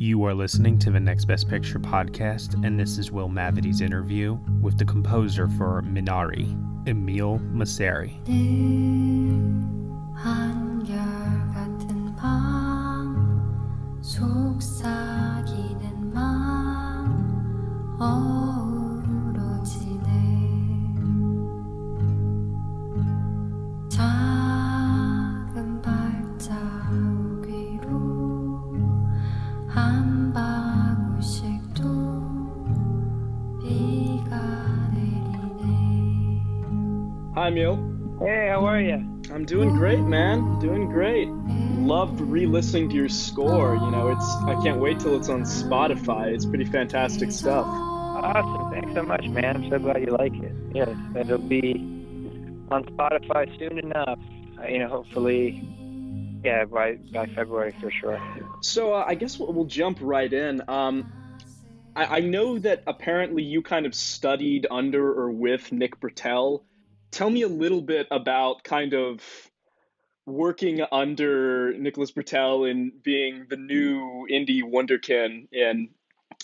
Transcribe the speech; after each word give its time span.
You 0.00 0.22
are 0.26 0.32
listening 0.32 0.78
to 0.78 0.92
the 0.92 1.00
Next 1.00 1.24
Best 1.24 1.48
Picture 1.48 1.80
podcast, 1.80 2.64
and 2.64 2.78
this 2.78 2.98
is 2.98 3.10
Will 3.10 3.28
Mavity's 3.28 3.80
interview 3.80 4.38
with 4.60 4.78
the 4.78 4.84
composer 4.84 5.48
for 5.48 5.82
Minari, 5.82 6.46
Emile 6.86 7.40
Mosseri. 7.52 8.12
한 10.14 10.78
Emile. 37.48 37.76
Hey, 38.20 38.48
how 38.50 38.66
are 38.66 38.78
you? 38.78 38.96
I'm 39.32 39.46
doing 39.46 39.74
great, 39.74 40.00
man. 40.00 40.58
Doing 40.58 40.86
great. 40.90 41.28
Loved 41.78 42.20
re-listening 42.20 42.90
to 42.90 42.94
your 42.94 43.08
score. 43.08 43.74
You 43.74 43.90
know, 43.90 44.08
it's 44.08 44.34
I 44.42 44.60
can't 44.62 44.78
wait 44.80 45.00
till 45.00 45.16
it's 45.16 45.30
on 45.30 45.44
Spotify. 45.44 46.26
It's 46.26 46.44
pretty 46.44 46.66
fantastic 46.66 47.32
stuff. 47.32 47.64
Awesome. 47.66 48.70
Thanks 48.70 48.92
so 48.92 49.02
much, 49.02 49.26
man. 49.28 49.56
I'm 49.56 49.70
so 49.70 49.78
glad 49.78 50.02
you 50.02 50.14
like 50.14 50.34
it. 50.34 50.52
Yes, 50.74 50.90
it'll 51.18 51.38
be 51.38 51.72
on 52.70 52.84
Spotify 52.84 53.58
soon 53.58 53.78
enough. 53.78 54.18
Uh, 54.58 54.66
you 54.66 54.80
know, 54.80 54.88
hopefully, 54.88 55.66
yeah, 56.44 56.66
by 56.66 56.96
by 57.14 57.24
February 57.28 57.74
for 57.80 57.90
sure. 57.90 58.20
So 58.60 58.92
uh, 58.92 59.04
I 59.08 59.14
guess 59.14 59.38
we'll, 59.38 59.54
we'll 59.54 59.64
jump 59.64 60.00
right 60.02 60.30
in. 60.30 60.60
Um, 60.68 61.10
I, 61.96 62.18
I 62.18 62.20
know 62.20 62.58
that 62.58 62.82
apparently 62.86 63.42
you 63.42 63.62
kind 63.62 63.86
of 63.86 63.94
studied 63.94 64.66
under 64.70 65.10
or 65.10 65.30
with 65.30 65.72
Nick 65.72 65.98
Britell. 65.98 66.64
Tell 67.10 67.30
me 67.30 67.42
a 67.42 67.48
little 67.48 67.82
bit 67.82 68.06
about 68.10 68.62
kind 68.64 68.94
of 68.94 69.20
working 70.26 70.82
under 70.92 71.72
Nicholas 71.72 72.12
Britell 72.12 72.70
and 72.70 73.02
being 73.02 73.46
the 73.48 73.56
new 73.56 74.26
indie 74.30 74.62
wonderkin 74.62 75.48
in 75.50 75.88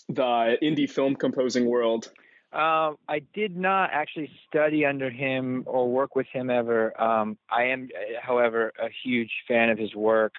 the 0.09 0.56
indie 0.62 0.91
film 0.91 1.17
composing 1.17 1.67
world. 1.67 2.11
Um, 2.53 2.97
I 3.09 3.21
did 3.34 3.56
not 3.56 3.91
actually 3.93 4.31
study 4.48 4.87
under 4.87 5.11
him 5.11 5.65
or 5.67 5.91
work 5.91 6.15
with 6.15 6.29
him 6.29 6.51
ever. 6.51 6.99
Um, 7.01 7.37
I 7.51 7.65
am, 7.65 7.89
uh, 7.95 8.21
however, 8.23 8.73
a 8.81 8.89
huge 9.05 9.33
fan 9.49 9.71
of 9.71 9.78
his 9.78 9.95
work, 9.95 10.34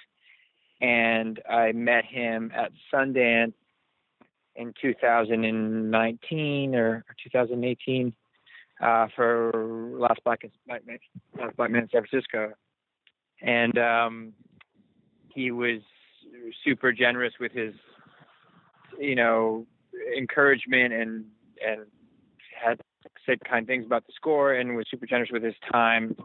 and 0.80 1.42
I 1.50 1.73
met 1.73 2.06
him 2.06 2.54
at 2.56 2.72
Sundance 2.92 3.54
in 4.56 4.73
2019 4.82 6.76
or, 6.76 6.88
or 6.88 7.16
2018 7.22 8.14
uh, 8.81 9.08
for 9.16 9.52
Last 9.98 10.20
Black, 10.23 10.42
Man, 10.68 11.00
Last 11.40 11.56
Black 11.58 11.72
Man 11.72 11.84
in 11.84 11.90
San 11.90 12.06
Francisco, 12.06 12.54
and 13.42 13.78
um, 13.78 14.34
he 15.34 15.52
was 15.52 15.82
super 16.64 16.92
generous 16.92 17.34
with 17.40 17.52
his, 17.52 17.73
you 19.00 19.16
know, 19.16 19.66
encouragement 20.17 20.94
and 20.94 21.26
and 21.66 21.86
had 22.62 22.80
said 23.26 23.40
kind 23.50 23.66
things 23.66 23.86
about 23.86 24.06
the 24.06 24.14
score 24.16 24.54
and 24.54 24.76
was 24.76 24.86
super 24.89 25.06
generous 25.06 25.30
with 25.32 25.44
his 25.44 25.56
time 25.72 26.16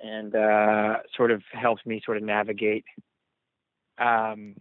and 0.00 0.34
uh, 0.34 0.96
sort 1.16 1.30
of 1.30 1.42
helped 1.52 1.86
me 1.86 2.00
sort 2.04 2.16
of 2.16 2.22
navigate 2.22 2.84
um, 3.98 4.54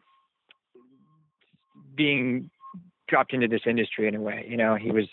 being 1.96 2.50
dropped 3.08 3.34
into 3.34 3.48
this 3.48 3.62
industry 3.66 4.08
in 4.08 4.16
a 4.16 4.22
way. 4.22 4.46
You 4.48 4.58
know, 4.58 4.76
he 4.76 4.92
was 4.92 5.06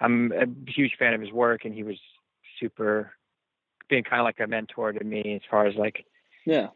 I'm 0.00 0.32
a 0.32 0.46
huge 0.70 0.96
fan 0.98 1.14
of 1.14 1.20
his 1.20 1.32
work 1.32 1.64
and 1.64 1.74
he 1.74 1.82
was 1.82 1.98
super 2.60 3.12
being 3.88 4.02
kind 4.04 4.20
of 4.20 4.24
like 4.24 4.40
a 4.40 4.46
mentor 4.46 4.92
to 4.92 5.04
me 5.04 5.34
as 5.36 5.42
far 5.50 5.66
as 5.66 5.74
like 5.76 6.04
Yeah. 6.44 6.68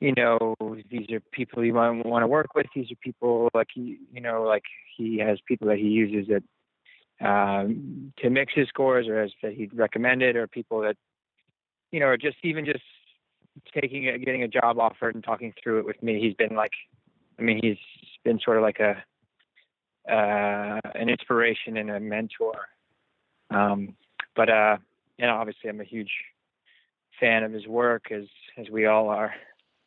you 0.00 0.12
know 0.16 0.54
these 0.90 1.10
are 1.10 1.20
people 1.32 1.64
you 1.64 1.72
might 1.72 1.90
want 2.04 2.22
to 2.22 2.26
work 2.26 2.54
with 2.54 2.66
these 2.74 2.90
are 2.90 2.96
people 2.96 3.48
like 3.54 3.68
he 3.74 3.98
you 4.12 4.20
know 4.20 4.42
like 4.42 4.64
he 4.96 5.18
has 5.18 5.38
people 5.46 5.68
that 5.68 5.78
he 5.78 5.88
uses 5.88 6.28
that 6.28 6.42
um 7.26 8.12
to 8.18 8.28
mix 8.30 8.52
his 8.54 8.68
scores 8.68 9.06
or 9.08 9.20
as 9.20 9.30
that 9.42 9.52
he'd 9.52 9.74
recommended 9.74 10.36
or 10.36 10.46
people 10.46 10.80
that 10.80 10.96
you 11.92 12.00
know 12.00 12.06
or 12.06 12.16
just 12.16 12.36
even 12.42 12.64
just 12.64 12.84
taking 13.72 14.04
it 14.04 14.24
getting 14.24 14.42
a 14.42 14.48
job 14.48 14.78
offered 14.78 15.14
and 15.14 15.24
talking 15.24 15.52
through 15.62 15.78
it 15.78 15.86
with 15.86 16.02
me 16.02 16.20
he's 16.20 16.34
been 16.34 16.54
like 16.56 16.72
i 17.38 17.42
mean 17.42 17.58
he's 17.62 17.78
been 18.24 18.38
sort 18.40 18.56
of 18.56 18.62
like 18.62 18.80
a 18.80 19.02
uh 20.10 20.80
an 20.94 21.08
inspiration 21.08 21.76
and 21.76 21.90
a 21.90 22.00
mentor 22.00 22.54
um 23.50 23.94
but 24.34 24.48
uh 24.48 24.76
you 25.18 25.26
know 25.26 25.34
obviously 25.34 25.68
i'm 25.70 25.80
a 25.80 25.84
huge 25.84 26.12
fan 27.20 27.42
of 27.42 27.52
his 27.52 27.66
work 27.66 28.10
as 28.10 28.24
as 28.58 28.68
we 28.70 28.86
all 28.86 29.08
are 29.08 29.34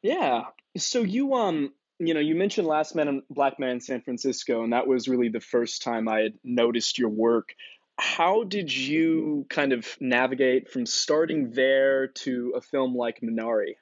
Yeah. 0.02 0.44
So 0.78 1.02
you 1.02 1.34
um 1.35 1.74
you 2.00 2.13
know 2.13 2.19
you 2.19 2.35
mentioned 2.35 2.68
Last 2.68 2.96
Man 2.96 3.07
in 3.07 3.24
Black 3.30 3.59
Man 3.59 3.72
in 3.72 3.81
San 3.81 4.02
Francisco, 4.02 4.63
and 4.63 4.74
that 4.74 4.88
was 4.88 5.07
really 5.07 5.30
the 5.30 5.41
first 5.41 5.81
time 5.81 6.07
I 6.07 6.19
had 6.19 6.34
noticed 6.44 6.97
your 6.97 7.09
work. 7.09 7.53
How 7.97 8.46
did 8.46 8.75
you 8.75 9.46
kind 9.50 9.74
of 9.74 9.86
navigate 10.00 10.69
from 10.69 10.86
starting 10.86 11.51
there 11.51 12.07
to 12.07 12.53
a 12.56 12.62
film 12.62 12.96
like 12.96 13.19
Minari? 13.22 13.74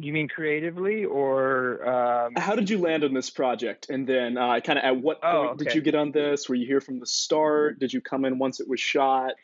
You 0.00 0.14
mean 0.14 0.28
creatively 0.28 1.04
or 1.04 1.86
um, 1.86 2.32
How 2.36 2.54
did 2.54 2.70
you 2.70 2.78
land 2.78 3.04
on 3.04 3.12
this 3.12 3.28
project? 3.28 3.90
And 3.90 4.06
then 4.06 4.38
uh, 4.38 4.60
kind 4.60 4.78
of 4.78 4.84
at 4.84 4.96
what 4.96 5.20
point 5.20 5.50
Oh, 5.50 5.54
did 5.54 5.74
you 5.74 5.82
get 5.82 5.94
on 5.94 6.10
this? 6.10 6.48
Were 6.48 6.54
you 6.54 6.66
here 6.66 6.80
from 6.80 7.00
the 7.00 7.06
start? 7.06 7.78
Did 7.78 7.92
you 7.92 8.00
come 8.00 8.24
in 8.24 8.38
once 8.38 8.60
it 8.60 8.68
was 8.68 8.80
shot? 8.80 9.34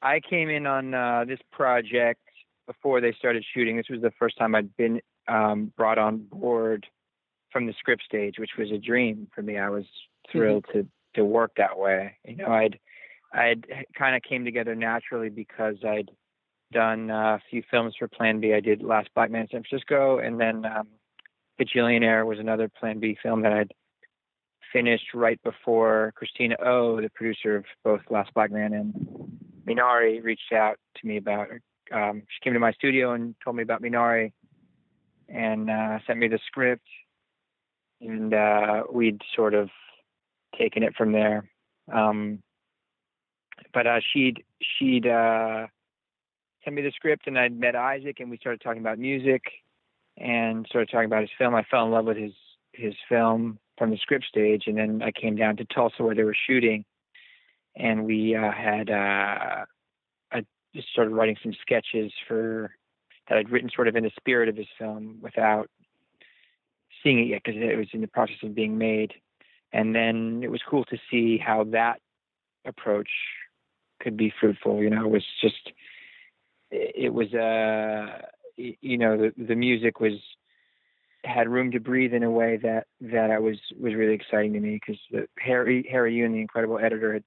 I 0.00 0.20
came 0.20 0.48
in 0.48 0.66
on 0.66 0.94
uh, 0.94 1.24
this 1.26 1.40
project 1.52 2.20
before 2.66 3.02
they 3.02 3.12
started 3.12 3.44
shooting. 3.54 3.76
This 3.76 3.90
was 3.90 4.00
the 4.00 4.12
first 4.18 4.38
time 4.38 4.54
I'd 4.54 4.74
been 4.76 5.00
um, 5.28 5.72
brought 5.76 5.98
on 5.98 6.18
board 6.18 6.86
from 7.52 7.66
the 7.66 7.74
script 7.78 8.02
stage, 8.04 8.38
which 8.38 8.52
was 8.58 8.70
a 8.70 8.78
dream 8.78 9.28
for 9.34 9.42
me. 9.42 9.58
I 9.58 9.68
was 9.68 9.84
thrilled 10.30 10.64
to 10.72 10.86
to 11.14 11.24
work 11.24 11.52
that 11.56 11.78
way. 11.78 12.16
You 12.24 12.36
know, 12.36 12.48
I'd 12.48 12.78
I'd 13.32 13.66
kind 13.96 14.16
of 14.16 14.22
came 14.22 14.44
together 14.44 14.74
naturally 14.74 15.28
because 15.28 15.76
I'd 15.84 16.10
done 16.72 17.10
uh, 17.10 17.36
a 17.36 17.40
few 17.50 17.62
films 17.70 17.94
for 17.98 18.08
Plan 18.08 18.40
B. 18.40 18.54
I 18.54 18.60
did 18.60 18.82
Last 18.82 19.08
Black 19.14 19.30
Man 19.30 19.42
in 19.42 19.48
San 19.48 19.62
Francisco, 19.68 20.18
and 20.18 20.40
then 20.40 20.64
um, 20.64 20.88
Kajillionaire 21.60 22.26
was 22.26 22.38
another 22.38 22.68
Plan 22.68 22.98
B 23.00 23.16
film 23.22 23.42
that 23.42 23.52
I'd 23.52 23.72
finished 24.72 25.14
right 25.14 25.40
before 25.42 26.12
Christina 26.16 26.56
O, 26.64 27.00
the 27.00 27.08
producer 27.10 27.56
of 27.56 27.64
both 27.84 28.00
Last 28.10 28.34
Black 28.34 28.50
Man 28.50 28.72
and 28.74 28.94
Minari, 29.66 30.22
reached 30.22 30.52
out 30.52 30.78
to 30.96 31.06
me 31.06 31.16
about. 31.16 31.48
Um, 31.92 32.22
she 32.28 32.40
came 32.42 32.52
to 32.52 32.60
my 32.60 32.72
studio 32.72 33.12
and 33.12 33.34
told 33.42 33.56
me 33.56 33.62
about 33.62 33.80
Minari, 33.80 34.32
and 35.28 35.70
uh, 35.70 35.98
sent 36.06 36.18
me 36.18 36.28
the 36.28 36.40
script, 36.46 36.86
and 38.00 38.34
uh, 38.34 38.82
we'd 38.92 39.22
sort 39.34 39.54
of 39.54 39.70
taken 40.58 40.82
it 40.82 40.94
from 40.96 41.12
there. 41.12 41.48
Um, 41.92 42.42
but 43.72 43.86
uh, 43.86 44.00
she'd 44.12 44.44
she'd 44.60 45.06
uh, 45.06 45.66
sent 46.66 46.74
me 46.74 46.82
the 46.82 46.90
script, 46.90 47.28
and 47.28 47.38
I'd 47.38 47.58
met 47.58 47.76
Isaac, 47.76 48.18
and 48.18 48.28
we 48.28 48.38
started 48.38 48.60
talking 48.60 48.80
about 48.80 48.98
music, 48.98 49.42
and 50.18 50.66
started 50.68 50.90
talking 50.90 51.06
about 51.06 51.20
his 51.20 51.30
film. 51.38 51.54
I 51.54 51.62
fell 51.70 51.84
in 51.84 51.92
love 51.92 52.06
with 52.06 52.16
his 52.16 52.32
his 52.72 52.94
film 53.08 53.58
from 53.78 53.90
the 53.90 53.96
script 53.98 54.24
stage, 54.28 54.64
and 54.66 54.76
then 54.76 55.00
I 55.00 55.12
came 55.12 55.36
down 55.36 55.56
to 55.58 55.64
Tulsa 55.64 56.02
where 56.02 56.14
they 56.14 56.24
were 56.24 56.36
shooting, 56.46 56.84
and 57.76 58.04
we 58.04 58.34
uh, 58.34 58.50
had 58.50 58.90
uh, 58.90 59.64
I 60.32 60.44
just 60.74 60.88
started 60.88 61.12
writing 61.12 61.36
some 61.40 61.54
sketches 61.60 62.12
for 62.26 62.74
that 63.28 63.38
I'd 63.38 63.50
written 63.50 63.70
sort 63.74 63.86
of 63.86 63.94
in 63.94 64.02
the 64.02 64.10
spirit 64.18 64.48
of 64.48 64.56
his 64.56 64.66
film 64.76 65.18
without 65.22 65.70
seeing 67.02 67.20
it 67.20 67.28
yet 67.28 67.42
because 67.44 67.60
it 67.60 67.78
was 67.78 67.88
in 67.92 68.00
the 68.00 68.08
process 68.08 68.36
of 68.42 68.56
being 68.56 68.76
made, 68.76 69.14
and 69.72 69.94
then 69.94 70.40
it 70.42 70.50
was 70.50 70.62
cool 70.68 70.84
to 70.86 70.98
see 71.08 71.38
how 71.38 71.62
that 71.70 72.00
approach 72.64 73.10
could 74.00 74.16
be 74.16 74.32
fruitful. 74.40 74.82
You 74.82 74.90
know, 74.90 75.04
it 75.04 75.10
was 75.10 75.24
just 75.40 75.70
it 76.70 77.12
was 77.12 77.32
uh 77.34 78.22
you 78.56 78.98
know 78.98 79.16
the 79.16 79.32
the 79.36 79.54
music 79.54 80.00
was 80.00 80.14
had 81.24 81.48
room 81.48 81.70
to 81.72 81.80
breathe 81.80 82.14
in 82.14 82.22
a 82.22 82.30
way 82.30 82.56
that 82.56 82.86
that 83.00 83.30
I 83.30 83.38
was 83.38 83.56
was 83.78 83.94
really 83.94 84.14
exciting 84.14 84.52
to 84.54 84.60
me 84.60 84.80
because 84.80 85.26
Harry 85.38 85.86
Harry 85.90 86.14
Yoon, 86.14 86.32
the 86.32 86.40
incredible 86.40 86.78
editor, 86.78 87.14
had 87.14 87.24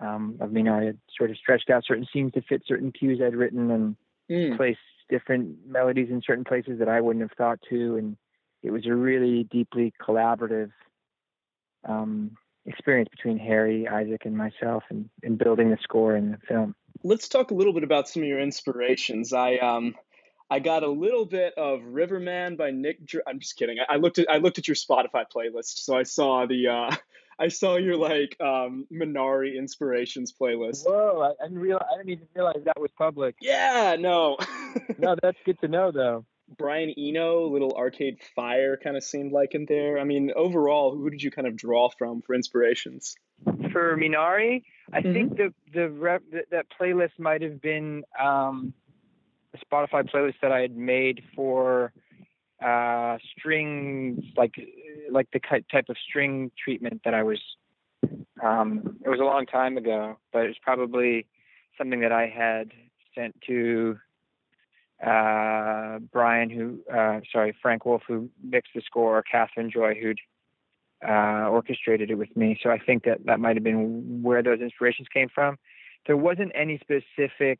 um, 0.00 0.36
of 0.40 0.50
Minari 0.50 0.86
had 0.86 0.98
sort 1.16 1.30
of 1.30 1.36
stretched 1.36 1.70
out 1.70 1.84
certain 1.86 2.06
scenes 2.12 2.32
to 2.32 2.42
fit 2.42 2.62
certain 2.66 2.90
cues 2.92 3.20
I'd 3.22 3.36
written 3.36 3.70
and 3.70 3.96
Mm. 4.30 4.56
placed 4.56 4.78
different 5.08 5.56
melodies 5.66 6.08
in 6.10 6.22
certain 6.24 6.44
places 6.44 6.78
that 6.78 6.88
I 6.88 7.00
wouldn't 7.00 7.22
have 7.22 7.36
thought 7.36 7.60
to, 7.68 7.96
and 7.96 8.16
it 8.62 8.70
was 8.70 8.86
a 8.86 8.94
really 8.94 9.44
deeply 9.44 9.92
collaborative 10.00 10.70
um, 11.84 12.36
experience 12.64 13.08
between 13.10 13.38
Harry, 13.38 13.86
Isaac, 13.88 14.22
and 14.24 14.36
myself, 14.36 14.84
and 14.88 15.10
in 15.22 15.36
building 15.36 15.70
the 15.70 15.78
score 15.82 16.14
and 16.14 16.32
the 16.32 16.38
film. 16.48 16.74
Let's 17.02 17.28
talk 17.28 17.50
a 17.50 17.54
little 17.54 17.72
bit 17.72 17.84
about 17.84 18.08
some 18.08 18.22
of 18.22 18.28
your 18.28 18.40
inspirations. 18.40 19.32
I 19.32 19.56
um 19.56 19.94
I 20.50 20.58
got 20.58 20.82
a 20.82 20.88
little 20.88 21.24
bit 21.24 21.54
of 21.56 21.82
Riverman 21.82 22.56
by 22.56 22.70
Nick. 22.70 23.06
Dr- 23.06 23.24
I'm 23.26 23.40
just 23.40 23.56
kidding. 23.56 23.78
I, 23.80 23.94
I 23.94 23.96
looked 23.96 24.18
at 24.18 24.30
I 24.30 24.36
looked 24.36 24.58
at 24.58 24.68
your 24.68 24.74
Spotify 24.74 25.24
playlist, 25.34 25.78
so 25.78 25.96
I 25.96 26.02
saw 26.02 26.44
the 26.46 26.68
uh, 26.68 26.96
I 27.38 27.48
saw 27.48 27.76
your 27.76 27.96
like 27.96 28.36
um, 28.40 28.86
Minari 28.92 29.56
inspirations 29.56 30.32
playlist. 30.38 30.84
Whoa! 30.84 31.34
I, 31.40 31.44
didn't 31.44 31.58
realize. 31.58 31.86
I 31.92 31.96
didn't 31.96 32.10
even 32.10 32.28
realize 32.34 32.62
that 32.64 32.78
was 32.78 32.90
public. 32.98 33.36
Yeah, 33.40 33.96
no. 33.98 34.36
No, 34.98 35.16
that's 35.20 35.36
good 35.44 35.58
to 35.60 35.68
know, 35.68 35.90
though. 35.90 36.24
Brian 36.56 36.92
Eno, 36.96 37.46
little 37.46 37.72
Arcade 37.72 38.18
Fire, 38.34 38.76
kind 38.76 38.96
of 38.96 39.04
seemed 39.04 39.32
like 39.32 39.54
in 39.54 39.66
there. 39.66 39.98
I 39.98 40.04
mean, 40.04 40.32
overall, 40.34 40.94
who 40.94 41.10
did 41.10 41.22
you 41.22 41.30
kind 41.30 41.46
of 41.46 41.56
draw 41.56 41.90
from 41.90 42.22
for 42.22 42.34
inspirations? 42.34 43.14
For 43.72 43.96
Minari, 43.96 44.62
I 44.92 45.02
Mhm. 45.02 45.12
think 45.12 45.36
the 45.36 45.54
the 45.72 45.90
rep, 45.90 46.22
that, 46.32 46.50
that 46.50 46.66
playlist 46.70 47.18
might 47.18 47.42
have 47.42 47.60
been 47.60 48.04
um, 48.18 48.72
a 49.54 49.58
Spotify 49.58 50.08
playlist 50.08 50.40
that 50.42 50.52
I 50.52 50.60
had 50.60 50.76
made 50.76 51.24
for 51.34 51.92
uh, 52.62 53.18
strings, 53.36 54.24
like 54.36 54.54
like 55.10 55.28
the 55.32 55.40
type 55.40 55.88
of 55.88 55.96
string 55.98 56.50
treatment 56.62 57.02
that 57.04 57.14
I 57.14 57.22
was. 57.22 57.40
Um, 58.42 58.98
it 59.04 59.08
was 59.08 59.20
a 59.20 59.24
long 59.24 59.46
time 59.46 59.76
ago, 59.76 60.18
but 60.32 60.44
it 60.44 60.48
was 60.48 60.58
probably 60.62 61.26
something 61.78 62.00
that 62.00 62.12
I 62.12 62.26
had 62.28 62.72
sent 63.14 63.40
to 63.46 63.98
uh, 65.02 65.98
Brian, 66.12 66.48
who 66.50 66.80
uh, 66.92 67.20
sorry, 67.32 67.54
Frank 67.60 67.84
Wolf, 67.84 68.02
who 68.06 68.30
mixed 68.42 68.72
the 68.74 68.82
score, 68.82 69.18
or 69.18 69.22
Catherine 69.22 69.70
Joy, 69.70 69.94
who'd 70.00 70.20
uh, 71.06 71.48
orchestrated 71.48 72.10
it 72.10 72.14
with 72.14 72.34
me. 72.36 72.58
So 72.62 72.70
I 72.70 72.78
think 72.78 73.04
that 73.04 73.24
that 73.26 73.40
might 73.40 73.56
have 73.56 73.64
been 73.64 74.22
where 74.22 74.42
those 74.42 74.60
inspirations 74.60 75.08
came 75.12 75.28
from. 75.34 75.58
There 76.06 76.16
wasn't 76.16 76.52
any 76.54 76.78
specific 76.78 77.58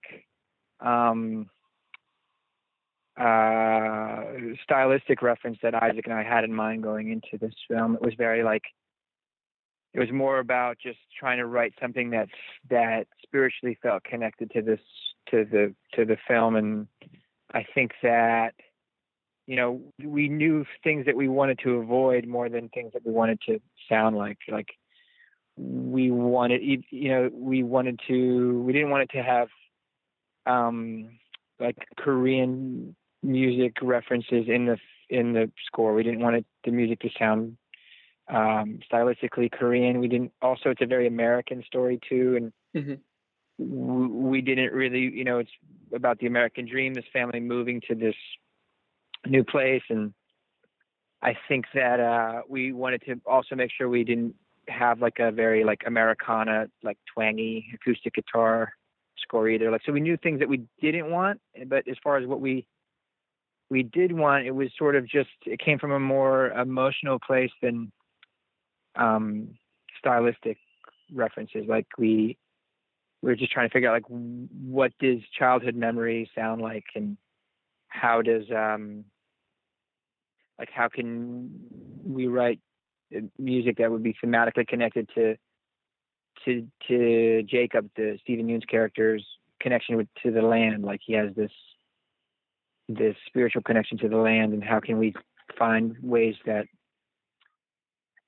um, 0.81 1.49
uh, 3.17 4.23
stylistic 4.63 5.23
reference 5.23 5.59
that 5.63 5.75
Isaac 5.75 6.07
and 6.07 6.15
I 6.15 6.23
had 6.23 6.45
in 6.45 6.55
mind 6.55 6.83
going 6.83 7.11
into 7.11 7.39
this 7.45 7.55
film. 7.69 7.97
It 7.97 8.03
was 8.03 8.15
very 8.17 8.43
like 8.43 8.63
it 9.95 10.01
was 10.01 10.11
more 10.11 10.39
about 10.39 10.79
just 10.83 10.99
trying 11.19 11.39
to 11.39 11.47
write 11.47 11.75
something 11.81 12.11
that 12.11 12.29
that 12.71 13.07
spiritually 13.23 13.77
felt 13.83 14.05
connected 14.05 14.51
to 14.53 14.63
this 14.63 14.81
to 15.31 15.45
the 15.45 15.75
to 15.95 16.05
the 16.05 16.17
film 16.27 16.57
and 16.57 16.87
I 17.55 17.65
think 17.75 17.93
that 18.03 18.55
you 19.47 19.57
know 19.57 19.81
we 20.03 20.29
knew 20.29 20.65
things 20.85 21.07
that 21.07 21.17
we 21.17 21.29
wanted 21.29 21.59
to 21.61 21.75
avoid 21.77 22.27
more 22.27 22.49
than 22.49 22.69
things 22.69 22.93
that 22.93 23.05
we 23.05 23.13
wanted 23.13 23.41
to 23.49 23.61
sound 23.89 24.17
like. 24.17 24.39
Like 24.49 24.69
we 25.57 26.11
wanted 26.11 26.63
you 26.91 27.09
know 27.11 27.31
we 27.33 27.63
wanted 27.63 28.01
to 28.09 28.63
we 28.63 28.73
didn't 28.73 28.91
want 28.91 29.03
it 29.05 29.11
to 29.17 29.23
have 29.23 29.49
um 30.47 31.19
like 31.61 31.77
Korean 31.99 32.97
music 33.23 33.77
references 33.83 34.47
in 34.49 34.67
the 34.67 34.79
in 35.11 35.33
the 35.33 35.51
score. 35.67 35.95
We 35.95 36.03
didn't 36.03 36.21
want 36.21 36.37
it 36.37 36.47
the 36.65 36.71
music 36.71 37.01
to 37.01 37.11
sound 37.19 37.57
um 38.29 38.79
stylistically 38.91 39.51
Korean. 39.51 39.99
We 40.01 40.09
didn't 40.09 40.33
also 40.41 40.71
it's 40.71 40.81
a 40.83 40.87
very 40.87 41.07
American 41.07 41.63
story 41.67 41.99
too 42.09 42.37
and 42.37 42.53
Mhm. 42.75 43.01
w- 43.59 44.09
we 44.31 44.41
didn't 44.41 44.73
really 44.73 45.01
you 45.01 45.25
know 45.25 45.39
it's 45.39 45.51
about 45.95 46.19
the 46.19 46.27
American 46.27 46.67
dream 46.67 46.95
this 46.95 47.05
family 47.13 47.41
moving 47.41 47.81
to 47.89 47.95
this 47.95 48.15
new 49.27 49.45
place. 49.45 49.83
And 49.89 50.13
I 51.23 51.37
think 51.49 51.67
that 51.75 52.01
uh 52.01 52.43
we 52.49 52.73
wanted 52.73 53.03
to 53.07 53.21
also 53.27 53.55
make 53.55 53.71
sure 53.77 53.89
we 53.89 54.05
didn't 54.05 54.35
have 54.69 55.01
like 55.01 55.19
a 55.19 55.31
very 55.31 55.65
like 55.65 55.83
Americana 55.87 56.67
like 56.83 56.99
twangy 57.13 57.67
acoustic 57.75 58.15
guitar 58.15 58.73
score 59.19 59.49
either. 59.49 59.71
Like 59.71 59.83
so 59.85 59.93
we 59.93 60.01
knew 60.01 60.17
things 60.17 60.41
that 60.41 60.49
we 60.49 60.63
didn't 60.81 61.11
want 61.11 61.41
but 61.67 61.87
as 61.89 61.97
far 62.03 62.17
as 62.17 62.27
what 62.27 62.41
we 62.41 62.67
we 63.71 63.83
did 63.83 64.13
want 64.13 64.47
it 64.47 64.51
was 64.51 64.69
sort 64.77 64.97
of 64.97 65.07
just 65.09 65.31
it 65.47 65.61
came 65.61 65.79
from 65.79 65.93
a 65.93 66.01
more 66.01 66.49
emotional 66.51 67.19
place 67.19 67.53
than 67.63 67.93
um 68.97 69.49
stylistic 69.99 70.59
references. 71.13 71.65
Like 71.69 71.87
we 71.99 72.37
we 73.23 73.31
were 73.31 73.37
just 73.37 73.53
trying 73.53 73.69
to 73.69 73.73
figure 73.73 73.89
out 73.89 73.93
like 73.93 74.07
what 74.09 74.93
does 74.99 75.19
childhood 75.39 75.77
memory 75.77 76.29
sound 76.35 76.61
like 76.61 76.85
and 76.95 77.17
how 77.89 78.21
does 78.21 78.45
um 78.51 79.05
like 80.59 80.71
how 80.71 80.89
can 80.89 81.51
we 82.05 82.27
write 82.27 82.61
uh, 83.17 83.21
music 83.39 83.79
that 83.79 83.91
would 83.91 84.03
be 84.03 84.15
thematically 84.23 84.67
connected 84.67 85.09
to 85.15 85.37
to 86.45 86.67
to 86.89 87.43
Jacob 87.45 87.89
the 87.97 88.19
Steven 88.23 88.49
Yeun's 88.49 88.65
character's 88.65 89.25
connection 89.61 89.97
with 89.97 90.09
to 90.23 90.31
the 90.31 90.43
land? 90.43 90.83
Like 90.83 91.01
he 91.05 91.13
has 91.15 91.35
this 91.35 91.53
this 92.89 93.15
spiritual 93.27 93.63
connection 93.63 93.99
to 93.99 94.09
the 94.09 94.17
land 94.17 94.53
and 94.53 94.63
how 94.63 94.81
can 94.81 94.99
we 94.99 95.15
find 95.59 95.97
ways 96.03 96.35
that 96.45 96.67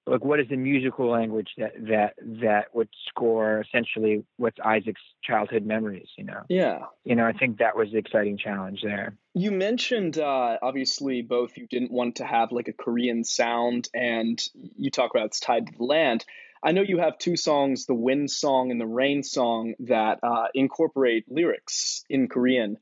like 0.07 0.25
what 0.25 0.39
is 0.39 0.47
the 0.49 0.57
musical 0.57 1.11
language 1.11 1.49
that 1.57 1.73
that 1.89 2.15
that 2.21 2.75
would 2.75 2.89
score 3.09 3.61
essentially 3.67 4.25
what's 4.37 4.59
Isaac's 4.65 5.01
childhood 5.23 5.65
memories 5.65 6.09
you 6.19 6.25
know 6.25 6.43
Yeah. 6.49 6.81
you 7.05 7.15
know 7.17 7.27
I 7.27 7.33
think 7.33 7.59
that 7.59 7.77
was 7.77 7.91
the 7.93 7.99
exciting 7.99 8.37
challenge 8.37 8.81
there 8.83 9.17
You 9.35 9.51
mentioned 9.51 10.19
uh, 10.19 10.59
obviously 10.63 11.23
both 11.23 11.57
you 11.57 11.67
didn't 11.67 11.91
want 11.93 12.17
to 12.17 12.25
have 12.25 12.53
like 12.53 12.69
a 12.69 12.73
Korean 12.73 13.25
sound, 13.25 13.89
and 13.95 14.41
you 14.77 14.91
talk 14.91 15.11
about 15.15 15.27
it's 15.27 15.41
tied 15.41 15.67
to 15.69 15.73
the 15.79 15.85
land. 15.85 16.25
I 16.63 16.73
know 16.73 16.83
you 16.83 16.99
have 16.99 17.19
two 17.19 17.37
songs, 17.37 17.85
the 17.87 17.95
Wind 17.95 18.31
Song 18.31 18.71
and 18.71 18.81
the 18.81 18.87
Rain 18.87 19.23
Song, 19.23 19.75
that 19.81 20.19
uh, 20.23 20.47
incorporate 20.55 21.25
lyrics 21.31 22.05
in 22.09 22.29
Korean 22.29 22.79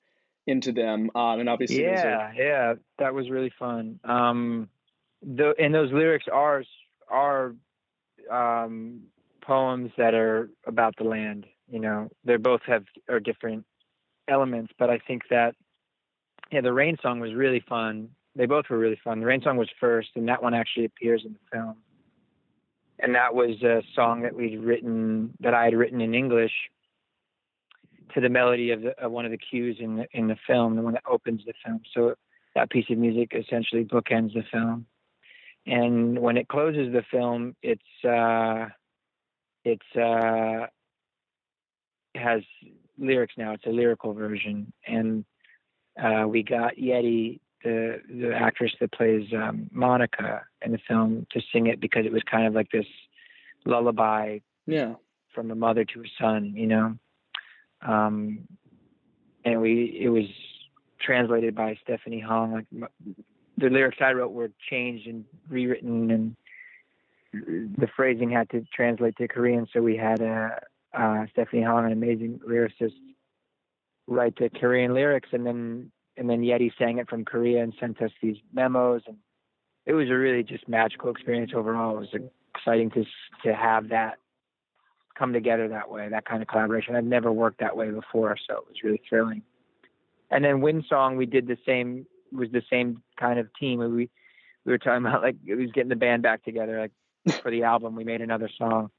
into 0.47 0.73
them, 0.73 1.11
um, 1.15 1.41
and 1.41 1.49
obviously 1.49 1.85
those 1.85 2.05
are- 2.05 2.11
yeah 2.11 2.33
yeah 2.37 2.75
that 2.99 3.15
was 3.15 3.31
really 3.31 3.53
fun 3.59 4.01
um 4.05 4.69
the 5.23 5.55
and 5.59 5.73
those 5.73 5.93
lyrics 5.93 6.27
are 6.33 6.65
are 7.09 7.55
um 8.31 9.03
poems 9.43 9.91
that 9.97 10.15
are 10.15 10.51
about 10.67 10.95
the 10.97 11.05
land 11.05 11.47
you 11.69 11.81
know 11.81 12.09
they 12.25 12.37
both 12.37 12.61
have 12.67 12.85
are 13.09 13.21
different 13.21 13.65
elements 14.29 14.73
but 14.79 14.91
i 14.91 14.99
think 14.99 15.23
that 15.31 15.55
yeah 16.51 16.61
the 16.61 16.73
rain 16.73 16.97
song 17.03 17.19
was 17.21 17.35
really 17.35 17.63
fun 17.69 18.09
they 18.37 18.47
both 18.47 18.67
were 18.71 18.79
really 18.79 19.01
fun 19.03 19.21
the 19.21 19.27
rain 19.27 19.43
song 19.43 19.57
was 19.57 19.69
first 19.81 20.11
and 20.15 20.29
that 20.29 20.43
one 20.43 20.55
actually 20.55 20.85
appears 20.85 21.23
in 21.25 21.33
the 21.33 21.39
film 21.51 21.77
and 23.01 23.15
that 23.15 23.35
was 23.35 23.61
a 23.63 23.83
song 23.95 24.23
that 24.23 24.35
we'd 24.35 24.61
written 24.61 25.33
that 25.41 25.55
i 25.55 25.65
had 25.65 25.75
written 25.75 26.01
in 26.01 26.15
english 26.15 26.53
to 28.15 28.21
the 28.21 28.29
melody 28.29 28.71
of, 28.71 28.83
the, 28.83 28.99
of 29.03 29.13
one 29.13 29.25
of 29.25 29.31
the 29.31 29.39
cues 29.39 29.77
in 29.81 29.97
the, 29.97 30.07
in 30.13 30.29
the 30.29 30.37
film, 30.47 30.77
the 30.77 30.83
one 30.83 30.95
that 30.95 31.03
opens 31.09 31.43
the 31.47 31.53
film. 31.65 31.81
So 31.95 32.15
that 32.55 32.71
piece 32.71 32.87
of 32.91 32.99
music 32.99 33.33
essentially 33.35 33.85
bookends 33.85 34.35
the 34.35 34.45
film. 34.51 34.87
And 35.67 36.19
when 36.19 36.37
it 36.37 36.49
closes 36.49 36.93
the 36.93 37.03
film, 37.11 37.55
it's 37.63 37.83
uh, 38.05 38.67
it's 39.65 39.97
uh, 39.97 40.67
has 42.17 42.43
lyrics 42.99 43.35
now. 43.37 43.53
It's 43.53 43.67
a 43.67 43.71
lyrical 43.71 44.13
version, 44.13 44.73
and 44.87 45.25
uh, 46.03 46.27
we 46.27 46.43
got 46.43 46.79
Yeri, 46.79 47.41
the 47.63 48.01
the 48.09 48.35
actress 48.35 48.73
that 48.81 48.93
plays 48.93 49.29
um, 49.33 49.69
Monica 49.73 50.43
in 50.65 50.73
the 50.73 50.81
film, 50.89 51.27
to 51.31 51.41
sing 51.53 51.69
it 51.69 51.81
because 51.81 52.07
it 52.07 52.13
was 52.13 52.23
kind 52.29 52.47
of 52.47 52.55
like 52.55 52.71
this 52.73 52.87
lullaby 53.65 54.39
yeah, 54.67 54.95
from 55.33 55.51
a 55.51 55.55
mother 55.55 55.85
to 55.85 56.01
a 56.01 56.11
son, 56.21 56.55
you 56.57 56.67
know. 56.67 56.97
Um, 57.87 58.49
and 59.45 59.61
we 59.61 59.99
it 60.01 60.09
was 60.09 60.27
translated 61.01 61.55
by 61.55 61.79
Stephanie 61.83 62.21
Hong. 62.21 62.53
Like 62.53 62.67
the 63.63 63.71
lyrics 63.71 63.99
I 64.01 64.13
wrote 64.13 64.33
were 64.33 64.51
changed 64.69 65.07
and 65.07 65.25
rewritten, 65.49 66.11
and 66.11 66.37
the 67.33 67.89
phrasing 67.97 68.31
had 68.31 68.51
to 68.51 68.65
translate 68.75 69.17
to 69.17 69.29
Korean. 69.29 69.67
So 69.73 69.81
we 69.81 69.97
had 69.97 70.21
uh, 70.21 70.49
uh, 70.93 71.27
Stephanie 71.33 71.63
Hong, 71.63 71.87
an 71.87 71.93
amazing 71.93 72.41
lyricist, 72.47 72.93
write 74.07 74.37
the 74.37 74.51
Korean 74.51 74.93
lyrics, 74.93 75.31
and 75.33 75.47
then 75.47 75.93
and 76.19 76.29
then 76.29 76.43
Yeri 76.43 76.75
sang 76.79 76.99
it 76.99 77.09
from 77.09 77.25
Korea 77.25 77.63
and 77.63 77.73
sent 77.81 78.03
us 78.03 78.11
these 78.21 78.37
memos, 78.53 79.03
and 79.07 79.17
it 79.87 79.95
was 79.95 80.11
a 80.11 80.15
really 80.15 80.43
just 80.43 80.69
magical 80.69 81.11
experience 81.11 81.53
overall. 81.55 81.97
It 81.97 82.01
was 82.13 82.31
exciting 82.55 82.91
to 82.91 83.05
to 83.45 83.55
have 83.55 83.89
that 83.91 84.19
come 85.17 85.33
together 85.33 85.69
that 85.69 85.91
way, 85.91 86.09
that 86.09 86.25
kind 86.25 86.43
of 86.43 86.49
collaboration. 86.49 86.97
I've 86.97 87.05
never 87.05 87.31
worked 87.31 87.61
that 87.61 87.77
way 87.77 87.91
before, 87.91 88.37
so 88.49 88.55
it 88.57 88.65
was 88.67 88.77
really 88.83 89.01
thrilling. 89.09 89.43
And 90.31 90.45
then 90.45 90.63
Wind 90.63 90.85
Song, 90.89 91.17
we 91.17 91.27
did 91.27 91.47
the 91.47 91.59
same 91.65 92.07
was 92.33 92.49
the 92.51 92.63
same 92.71 93.03
kind 93.23 93.39
of 93.39 93.49
team. 93.59 93.79
We 93.79 94.11
we 94.65 94.73
were 94.73 94.79
talking 94.79 95.07
about 95.07 95.23
like 95.23 95.37
it 95.47 95.55
was 95.55 95.71
getting 95.73 95.89
the 95.89 95.97
band 95.97 96.23
back 96.23 96.45
together. 96.45 96.81
Like 96.81 97.41
for 97.43 97.51
the 97.51 97.65
album, 97.65 97.95
we 97.95 98.05
made 98.05 98.21
another 98.21 98.51
song. 98.59 98.91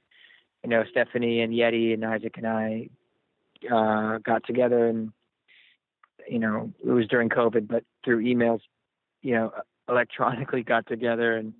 You 0.64 0.70
know, 0.70 0.84
Stephanie 0.90 1.42
and 1.42 1.54
Yeri 1.54 1.94
and 1.94 2.06
Isaac 2.06 2.38
and 2.38 2.48
I 2.48 2.90
uh, 3.70 4.20
got 4.20 4.46
together, 4.46 4.88
and 4.88 5.12
you 6.28 6.40
know, 6.40 6.72
it 6.84 6.92
was 6.92 7.08
during 7.08 7.30
COVID, 7.30 7.68
but 7.68 7.84
through 8.04 8.24
emails, 8.24 8.62
you 9.22 9.34
know, 9.34 9.52
electronically 9.90 10.64
got 10.64 10.88
together 10.88 11.36
and 11.36 11.54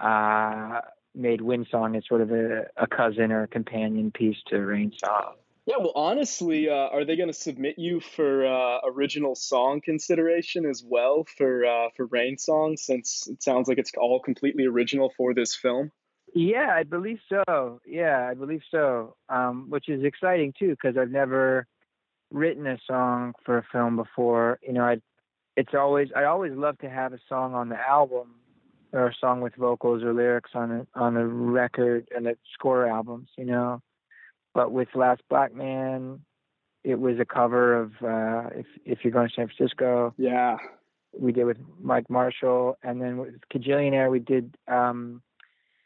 uh, 0.00 0.80
made 1.14 1.40
Wind 1.40 1.68
Song 1.70 1.94
as 1.94 2.02
sort 2.08 2.20
of 2.20 2.32
a, 2.32 2.66
a 2.76 2.86
cousin 2.86 3.30
or 3.30 3.44
a 3.44 3.48
companion 3.48 4.10
piece 4.10 4.36
to 4.48 4.58
Rain 4.58 4.92
Song. 5.04 5.34
Yeah, 5.66 5.76
well, 5.78 5.92
honestly, 5.94 6.68
uh, 6.68 6.74
are 6.74 7.06
they 7.06 7.16
going 7.16 7.30
to 7.30 7.32
submit 7.32 7.78
you 7.78 8.00
for 8.00 8.44
uh, 8.44 8.80
original 8.84 9.34
song 9.34 9.80
consideration 9.82 10.66
as 10.66 10.84
well 10.86 11.24
for 11.38 11.64
uh, 11.64 11.88
for 11.96 12.04
Rain 12.06 12.36
Song? 12.36 12.76
Since 12.76 13.28
it 13.28 13.42
sounds 13.42 13.66
like 13.66 13.78
it's 13.78 13.92
all 13.96 14.20
completely 14.20 14.66
original 14.66 15.10
for 15.16 15.32
this 15.32 15.54
film. 15.54 15.90
Yeah, 16.34 16.70
I 16.74 16.82
believe 16.82 17.20
so. 17.28 17.80
Yeah, 17.86 18.28
I 18.30 18.34
believe 18.34 18.62
so. 18.70 19.16
Um, 19.30 19.70
which 19.70 19.88
is 19.88 20.04
exciting 20.04 20.52
too, 20.58 20.70
because 20.70 20.98
I've 20.98 21.10
never 21.10 21.66
written 22.30 22.66
a 22.66 22.76
song 22.86 23.32
for 23.44 23.58
a 23.58 23.64
film 23.72 23.96
before. 23.96 24.58
You 24.62 24.74
know, 24.74 24.82
I 24.82 24.96
it's 25.56 25.72
always 25.72 26.08
I 26.14 26.24
always 26.24 26.52
love 26.52 26.76
to 26.78 26.90
have 26.90 27.14
a 27.14 27.18
song 27.28 27.54
on 27.54 27.70
the 27.70 27.78
album 27.78 28.34
or 28.92 29.06
a 29.06 29.14
song 29.18 29.40
with 29.40 29.54
vocals 29.54 30.02
or 30.02 30.12
lyrics 30.12 30.50
on 30.54 30.72
a 30.72 30.86
on 30.94 31.16
a 31.16 31.26
record 31.26 32.08
and 32.14 32.26
the 32.26 32.36
score 32.52 32.86
albums. 32.86 33.28
You 33.38 33.46
know, 33.46 33.82
but 34.54 34.72
with 34.72 34.88
Last 34.94 35.22
Black 35.28 35.54
Man, 35.54 36.20
it 36.84 37.00
was 37.00 37.18
a 37.18 37.24
cover 37.24 37.74
of 37.74 37.92
uh, 38.02 38.50
if 38.54 38.66
if 38.84 38.98
you're 39.02 39.12
going 39.12 39.28
to 39.28 39.34
San 39.34 39.48
Francisco. 39.48 40.14
Yeah. 40.16 40.56
We 41.18 41.32
did 41.32 41.44
with 41.44 41.58
Mike 41.80 42.10
Marshall, 42.10 42.76
and 42.82 43.00
then 43.00 43.18
with 43.18 43.34
Kajillionaire, 43.52 44.10
we 44.10 44.18
did 44.18 44.56
um, 44.66 45.22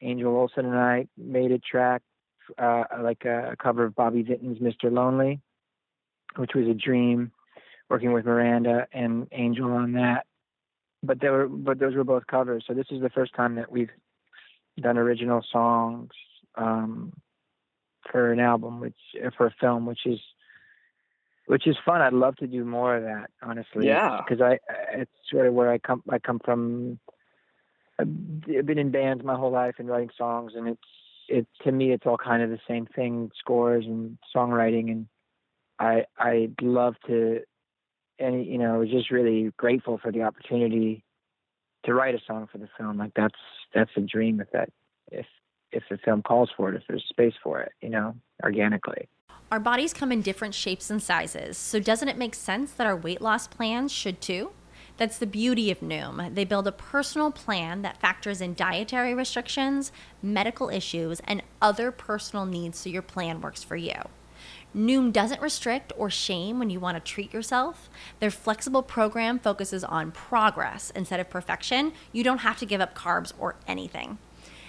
Angel 0.00 0.34
Olsen 0.34 0.64
and 0.64 0.76
I 0.76 1.06
made 1.18 1.52
a 1.52 1.58
track 1.58 2.02
uh, 2.56 2.84
like 3.02 3.24
a, 3.26 3.52
a 3.52 3.56
cover 3.56 3.84
of 3.84 3.94
Bobby 3.94 4.22
Vinton's 4.22 4.58
"Mr. 4.58 4.90
Lonely," 4.90 5.40
which 6.36 6.52
was 6.54 6.66
a 6.66 6.74
dream. 6.74 7.32
Working 7.90 8.12
with 8.12 8.26
Miranda 8.26 8.86
and 8.92 9.28
Angel 9.32 9.72
on 9.72 9.92
that, 9.92 10.26
but 11.02 11.20
they 11.20 11.30
were 11.30 11.48
but 11.48 11.78
those 11.78 11.94
were 11.94 12.04
both 12.04 12.26
covers. 12.26 12.64
So 12.66 12.74
this 12.74 12.84
is 12.90 13.00
the 13.00 13.08
first 13.08 13.34
time 13.34 13.54
that 13.54 13.72
we've 13.72 13.88
done 14.78 14.98
original 14.98 15.42
songs. 15.50 16.10
Um, 16.54 17.14
for 18.10 18.32
an 18.32 18.40
album, 18.40 18.80
which 18.80 18.96
uh, 19.24 19.30
for 19.36 19.46
a 19.46 19.54
film, 19.60 19.86
which 19.86 20.06
is 20.06 20.20
which 21.46 21.66
is 21.66 21.76
fun. 21.84 22.02
I'd 22.02 22.12
love 22.12 22.36
to 22.36 22.46
do 22.46 22.64
more 22.64 22.96
of 22.96 23.04
that, 23.04 23.30
honestly. 23.42 23.86
Yeah. 23.86 24.20
Because 24.22 24.42
I, 24.42 24.58
it's 24.92 25.10
sort 25.30 25.46
of 25.46 25.54
where 25.54 25.70
I 25.70 25.78
come. 25.78 26.02
I 26.08 26.18
come 26.18 26.40
from. 26.44 26.98
I've 27.98 28.66
been 28.66 28.78
in 28.78 28.90
bands 28.90 29.24
my 29.24 29.34
whole 29.34 29.50
life 29.50 29.76
and 29.78 29.88
writing 29.88 30.10
songs, 30.16 30.52
and 30.54 30.68
it's 30.68 30.80
it 31.28 31.46
to 31.64 31.72
me 31.72 31.92
it's 31.92 32.06
all 32.06 32.18
kind 32.18 32.42
of 32.42 32.50
the 32.50 32.60
same 32.68 32.86
thing: 32.86 33.30
scores 33.38 33.86
and 33.86 34.18
songwriting. 34.34 34.90
And 34.90 35.06
I 35.78 36.04
i'd 36.18 36.60
love 36.60 36.94
to, 37.06 37.40
and 38.18 38.46
you 38.46 38.58
know, 38.58 38.74
I 38.74 38.78
was 38.78 38.90
just 38.90 39.10
really 39.10 39.50
grateful 39.56 39.98
for 39.98 40.12
the 40.12 40.22
opportunity 40.22 41.02
to 41.84 41.94
write 41.94 42.14
a 42.14 42.20
song 42.26 42.48
for 42.52 42.58
the 42.58 42.68
film. 42.76 42.98
Like 42.98 43.12
that's 43.16 43.38
that's 43.74 43.90
a 43.96 44.00
dream 44.00 44.40
if 44.40 44.50
that 44.52 44.70
if 45.10 45.26
if 45.72 45.82
the 45.90 45.98
film 45.98 46.22
calls 46.22 46.50
for 46.56 46.70
it, 46.70 46.76
if 46.76 46.82
there's 46.88 47.04
space 47.08 47.34
for 47.42 47.60
it, 47.60 47.72
you 47.80 47.90
know, 47.90 48.14
organically. 48.42 49.08
Our 49.50 49.60
bodies 49.60 49.94
come 49.94 50.12
in 50.12 50.22
different 50.22 50.54
shapes 50.54 50.90
and 50.90 51.02
sizes, 51.02 51.56
so 51.56 51.80
doesn't 51.80 52.08
it 52.08 52.18
make 52.18 52.34
sense 52.34 52.72
that 52.72 52.86
our 52.86 52.96
weight 52.96 53.20
loss 53.20 53.46
plans 53.46 53.92
should 53.92 54.20
too? 54.20 54.50
That's 54.98 55.18
the 55.18 55.26
beauty 55.26 55.70
of 55.70 55.80
Noom. 55.80 56.34
They 56.34 56.44
build 56.44 56.66
a 56.66 56.72
personal 56.72 57.30
plan 57.30 57.82
that 57.82 58.00
factors 58.00 58.40
in 58.40 58.54
dietary 58.54 59.14
restrictions, 59.14 59.92
medical 60.20 60.68
issues, 60.68 61.20
and 61.24 61.42
other 61.62 61.90
personal 61.92 62.44
needs 62.44 62.78
so 62.78 62.90
your 62.90 63.00
plan 63.02 63.40
works 63.40 63.62
for 63.62 63.76
you. 63.76 63.94
Noom 64.76 65.12
doesn't 65.12 65.40
restrict 65.40 65.92
or 65.96 66.10
shame 66.10 66.58
when 66.58 66.68
you 66.68 66.78
want 66.78 66.96
to 66.96 67.12
treat 67.12 67.32
yourself. 67.32 67.88
Their 68.20 68.30
flexible 68.30 68.82
program 68.82 69.38
focuses 69.38 69.82
on 69.82 70.12
progress 70.12 70.90
instead 70.94 71.20
of 71.20 71.30
perfection. 71.30 71.92
You 72.12 72.22
don't 72.22 72.38
have 72.38 72.58
to 72.58 72.66
give 72.66 72.80
up 72.80 72.94
carbs 72.94 73.32
or 73.38 73.56
anything. 73.66 74.18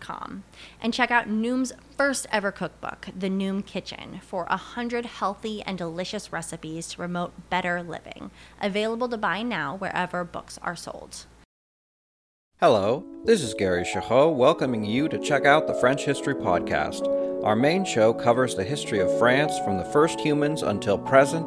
com 0.00 0.44
and 0.80 0.94
check 0.94 1.10
out 1.10 1.28
Noom's 1.28 1.72
first 1.96 2.26
ever 2.32 2.50
cookbook, 2.52 3.08
The 3.18 3.28
Noom 3.28 3.64
Kitchen, 3.64 4.20
for 4.22 4.44
100 4.44 5.06
healthy 5.06 5.62
and 5.62 5.76
delicious 5.76 6.32
recipes 6.32 6.88
to 6.88 6.96
promote 6.96 7.50
better 7.50 7.82
living. 7.82 8.30
Available 8.60 9.08
to 9.08 9.18
buy 9.18 9.42
now 9.42 9.76
wherever 9.76 10.24
books 10.24 10.58
are 10.62 10.76
sold. 10.76 11.26
Hello, 12.60 13.04
this 13.24 13.42
is 13.42 13.54
Gary 13.54 13.84
Chahot 13.84 14.36
welcoming 14.36 14.84
you 14.84 15.08
to 15.08 15.18
check 15.18 15.46
out 15.46 15.66
the 15.66 15.74
French 15.74 16.04
History 16.04 16.34
Podcast. 16.34 17.06
Our 17.42 17.56
main 17.56 17.86
show 17.86 18.12
covers 18.12 18.54
the 18.54 18.64
history 18.64 18.98
of 18.98 19.18
France 19.18 19.58
from 19.60 19.78
the 19.78 19.84
first 19.86 20.20
humans 20.20 20.62
until 20.62 20.98
present. 20.98 21.46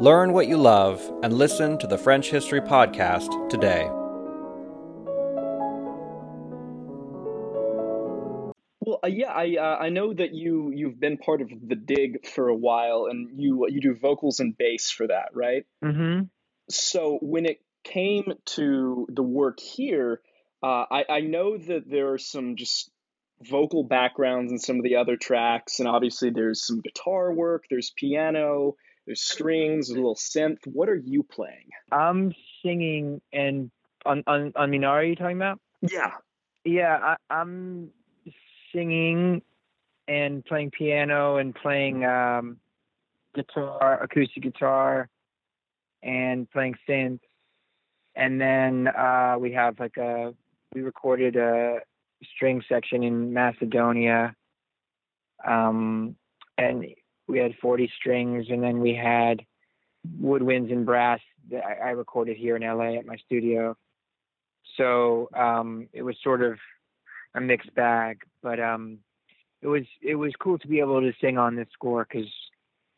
Learn 0.00 0.32
what 0.32 0.48
you 0.48 0.56
love 0.56 1.12
and 1.22 1.34
listen 1.34 1.76
to 1.76 1.86
the 1.86 1.98
French 1.98 2.30
History 2.30 2.62
Podcast 2.62 3.50
today. 3.50 3.84
Well, 8.80 9.00
uh, 9.04 9.08
yeah, 9.08 9.30
I 9.30 9.56
uh, 9.60 9.76
I 9.78 9.90
know 9.90 10.14
that 10.14 10.32
you 10.32 10.72
you've 10.74 10.98
been 10.98 11.18
part 11.18 11.42
of 11.42 11.50
the 11.50 11.74
Dig 11.74 12.26
for 12.26 12.48
a 12.48 12.56
while, 12.56 13.08
and 13.10 13.38
you 13.38 13.66
you 13.68 13.82
do 13.82 13.94
vocals 13.94 14.40
and 14.40 14.56
bass 14.56 14.90
for 14.90 15.06
that, 15.06 15.32
right? 15.34 15.66
Mm-hmm. 15.84 16.22
So 16.70 17.18
when 17.20 17.44
it 17.44 17.60
came 17.84 18.32
to 18.54 19.06
the 19.10 19.22
work 19.22 19.60
here, 19.60 20.22
uh, 20.62 20.86
I 20.90 21.04
I 21.10 21.20
know 21.20 21.58
that 21.58 21.82
there 21.86 22.14
are 22.14 22.18
some 22.18 22.56
just 22.56 22.90
vocal 23.42 23.84
backgrounds 23.84 24.50
in 24.50 24.58
some 24.58 24.76
of 24.76 24.82
the 24.82 24.96
other 24.96 25.18
tracks, 25.18 25.78
and 25.78 25.86
obviously 25.86 26.30
there's 26.30 26.66
some 26.66 26.80
guitar 26.80 27.34
work, 27.34 27.64
there's 27.68 27.92
piano, 27.94 28.76
there's 29.10 29.22
strings, 29.22 29.90
a 29.90 29.94
little 29.94 30.14
synth. 30.14 30.64
What 30.66 30.88
are 30.88 31.02
you 31.04 31.24
playing? 31.24 31.68
I'm 31.90 32.32
singing 32.64 33.20
and 33.32 33.72
on 34.06 34.22
on 34.28 34.52
on 34.54 34.70
Minari. 34.70 34.88
Are 34.88 35.02
you 35.02 35.16
talking 35.16 35.36
about? 35.36 35.58
Yeah. 35.82 36.12
Yeah, 36.64 36.96
I, 37.02 37.16
I'm 37.28 37.90
singing 38.72 39.42
and 40.06 40.44
playing 40.44 40.70
piano 40.70 41.38
and 41.38 41.56
playing 41.56 42.04
um, 42.04 42.58
guitar, 43.34 44.00
acoustic 44.00 44.44
guitar, 44.44 45.08
and 46.04 46.48
playing 46.48 46.76
synth. 46.88 47.18
And 48.14 48.40
then 48.40 48.86
uh, 48.86 49.38
we 49.40 49.50
have 49.54 49.80
like 49.80 49.96
a 49.96 50.32
we 50.72 50.82
recorded 50.82 51.34
a 51.34 51.80
string 52.36 52.62
section 52.68 53.02
in 53.02 53.32
Macedonia, 53.32 54.36
um, 55.44 56.14
and 56.56 56.84
we 57.30 57.38
had 57.38 57.54
40 57.60 57.90
strings, 57.98 58.46
and 58.50 58.62
then 58.62 58.80
we 58.80 58.94
had 58.94 59.42
woodwinds 60.20 60.72
and 60.72 60.86
brass 60.86 61.20
that 61.50 61.62
I, 61.64 61.90
recorded 61.90 62.36
here 62.36 62.56
in 62.56 62.62
LA 62.62 62.98
at 62.98 63.06
my 63.06 63.16
studio. 63.16 63.76
So 64.76 65.28
um, 65.36 65.88
it 65.92 66.02
was 66.02 66.16
sort 66.22 66.42
of 66.42 66.58
a 67.34 67.40
mixed 67.40 67.74
bag, 67.74 68.20
but 68.42 68.60
um, 68.60 68.98
it 69.62 69.66
was 69.66 69.82
it 70.02 70.14
was 70.14 70.32
cool 70.40 70.58
to 70.58 70.68
be 70.68 70.80
able 70.80 71.00
to 71.00 71.12
sing 71.20 71.38
on 71.38 71.56
this 71.56 71.68
score 71.72 72.06
because 72.08 72.30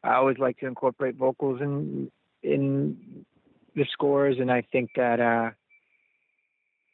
I 0.05 0.15
always 0.15 0.39
like 0.39 0.59
to 0.59 0.67
incorporate 0.67 1.17
vocals 1.17 1.61
in 1.61 2.11
in 2.43 3.25
the 3.75 3.87
scores, 3.91 4.37
and 4.39 4.51
I 4.51 4.63
think 4.73 4.91
that 4.97 5.21
uh, 5.21 5.51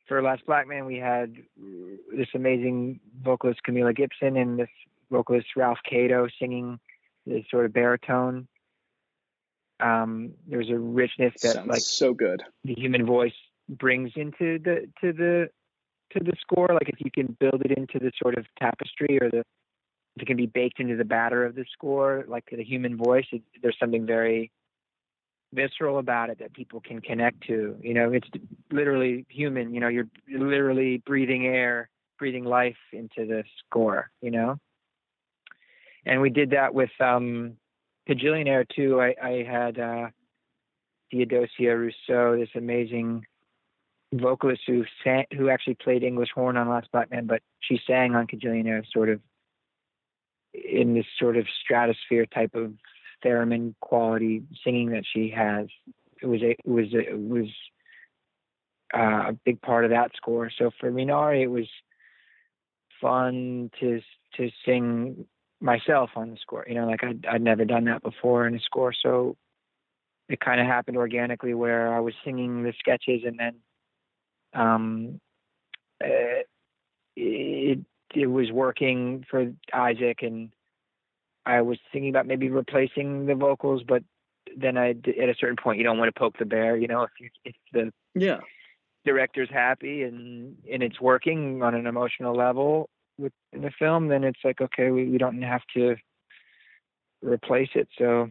for 0.06 0.22
Last 0.22 0.46
Black 0.46 0.66
Man 0.66 0.86
we 0.86 0.96
had 0.96 1.34
this 2.16 2.28
amazing 2.34 3.00
vocalist 3.22 3.60
Camila 3.66 3.94
Gibson 3.94 4.36
and 4.36 4.58
this 4.58 4.68
vocalist 5.10 5.48
Ralph 5.56 5.78
Cato 5.88 6.28
singing 6.38 6.78
this 7.28 7.44
sort 7.50 7.66
of 7.66 7.72
baritone. 7.72 8.48
Um, 9.80 10.32
there's 10.46 10.70
a 10.70 10.78
richness 10.78 11.34
that 11.42 11.54
Sounds 11.54 11.68
like 11.68 11.80
so 11.80 12.12
good. 12.12 12.42
the 12.64 12.74
human 12.74 13.06
voice 13.06 13.34
brings 13.68 14.10
into 14.16 14.58
the 14.58 14.88
to 15.00 15.12
the 15.12 15.48
to 16.12 16.24
the 16.24 16.32
score. 16.40 16.68
Like 16.72 16.88
if 16.88 17.00
you 17.00 17.10
can 17.10 17.36
build 17.38 17.62
it 17.64 17.70
into 17.76 17.98
the 17.98 18.10
sort 18.20 18.36
of 18.36 18.46
tapestry 18.60 19.18
or 19.20 19.30
the 19.30 19.38
if 20.16 20.22
it 20.22 20.26
can 20.26 20.36
be 20.36 20.46
baked 20.46 20.80
into 20.80 20.96
the 20.96 21.04
batter 21.04 21.44
of 21.44 21.54
the 21.54 21.64
score, 21.72 22.24
like 22.26 22.44
the 22.50 22.64
human 22.64 22.96
voice, 22.96 23.26
it, 23.30 23.42
there's 23.62 23.76
something 23.78 24.04
very 24.04 24.50
visceral 25.54 25.98
about 25.98 26.28
it 26.30 26.40
that 26.40 26.52
people 26.54 26.80
can 26.80 27.00
connect 27.00 27.46
to. 27.46 27.76
You 27.80 27.94
know, 27.94 28.12
it's 28.12 28.28
literally 28.72 29.26
human. 29.28 29.72
You 29.72 29.80
know, 29.80 29.88
you're 29.88 30.08
literally 30.28 30.98
breathing 31.06 31.46
air 31.46 31.88
breathing 32.18 32.44
life 32.44 32.76
into 32.92 33.26
the 33.26 33.44
score, 33.64 34.10
you 34.20 34.30
know. 34.32 34.58
And 36.06 36.20
we 36.20 36.30
did 36.30 36.50
that 36.50 36.74
with 36.74 36.90
um, 37.00 37.56
Kajillionaire 38.08 38.66
too. 38.68 39.00
I, 39.00 39.14
I 39.22 39.42
had 39.42 39.78
uh, 39.78 40.08
Theodosia 41.10 41.76
Roussos, 41.76 42.40
this 42.40 42.48
amazing 42.54 43.24
vocalist 44.12 44.62
who 44.66 44.84
sang, 45.04 45.26
who 45.36 45.50
actually 45.50 45.74
played 45.74 46.02
English 46.02 46.30
horn 46.34 46.56
on 46.56 46.68
Last 46.68 46.90
Black 46.92 47.10
Man, 47.10 47.26
but 47.26 47.42
she 47.60 47.80
sang 47.86 48.14
on 48.14 48.26
Kajillionaire, 48.26 48.84
sort 48.92 49.10
of 49.10 49.20
in 50.54 50.94
this 50.94 51.06
sort 51.18 51.36
of 51.36 51.46
stratosphere 51.62 52.26
type 52.26 52.54
of 52.54 52.72
theremin 53.24 53.74
quality 53.80 54.42
singing 54.64 54.90
that 54.90 55.04
she 55.12 55.30
has. 55.30 55.66
It 56.22 56.26
was 56.26 56.42
a, 56.42 56.50
it 56.50 56.66
was 56.66 56.92
a, 56.94 57.10
it 57.10 57.20
was 57.20 57.48
uh, 58.94 59.28
a 59.28 59.32
big 59.44 59.60
part 59.60 59.84
of 59.84 59.90
that 59.90 60.12
score. 60.16 60.50
So 60.56 60.70
for 60.80 60.90
Minari, 60.90 61.42
it 61.42 61.48
was 61.48 61.68
fun 63.00 63.70
to 63.80 64.00
to 64.36 64.50
sing 64.64 65.26
myself 65.60 66.10
on 66.16 66.30
the 66.30 66.36
score. 66.36 66.64
You 66.68 66.74
know, 66.74 66.86
like 66.86 67.02
I'd, 67.02 67.26
I'd 67.26 67.42
never 67.42 67.64
done 67.64 67.84
that 67.84 68.02
before 68.02 68.46
in 68.46 68.54
a 68.54 68.60
score, 68.60 68.92
so 68.92 69.36
it 70.28 70.40
kind 70.40 70.60
of 70.60 70.66
happened 70.66 70.96
organically 70.96 71.54
where 71.54 71.94
I 71.94 72.00
was 72.00 72.14
singing 72.24 72.62
the 72.62 72.74
sketches 72.78 73.22
and 73.24 73.38
then 73.38 73.54
um, 74.54 75.20
uh, 76.02 76.42
it 77.16 77.78
it 78.14 78.26
was 78.26 78.50
working 78.50 79.24
for 79.30 79.52
Isaac 79.72 80.22
and 80.22 80.50
I 81.44 81.62
was 81.62 81.78
thinking 81.92 82.10
about 82.10 82.26
maybe 82.26 82.50
replacing 82.50 83.26
the 83.26 83.34
vocals, 83.34 83.82
but 83.86 84.02
then 84.56 84.76
I 84.76 84.90
at 84.90 85.28
a 85.28 85.34
certain 85.38 85.56
point 85.56 85.78
you 85.78 85.84
don't 85.84 85.98
want 85.98 86.14
to 86.14 86.18
poke 86.18 86.38
the 86.38 86.44
bear. 86.44 86.76
You 86.76 86.88
know, 86.88 87.02
if 87.02 87.10
you 87.20 87.30
if 87.44 87.54
the 87.72 87.92
Yeah. 88.14 88.40
director's 89.04 89.50
happy 89.50 90.02
and 90.02 90.56
and 90.70 90.82
it's 90.82 91.00
working 91.00 91.62
on 91.62 91.74
an 91.74 91.86
emotional 91.86 92.34
level 92.34 92.90
with 93.18 93.32
the 93.52 93.70
film, 93.78 94.08
then 94.08 94.24
it's 94.24 94.40
like 94.44 94.60
okay, 94.60 94.90
we, 94.90 95.08
we 95.08 95.18
don't 95.18 95.42
have 95.42 95.62
to 95.74 95.96
replace 97.22 97.70
it. 97.74 97.88
So 97.98 98.28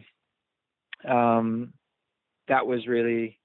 um, 1.08 1.72
that 2.48 2.66
was 2.66 2.86
really 2.86 3.38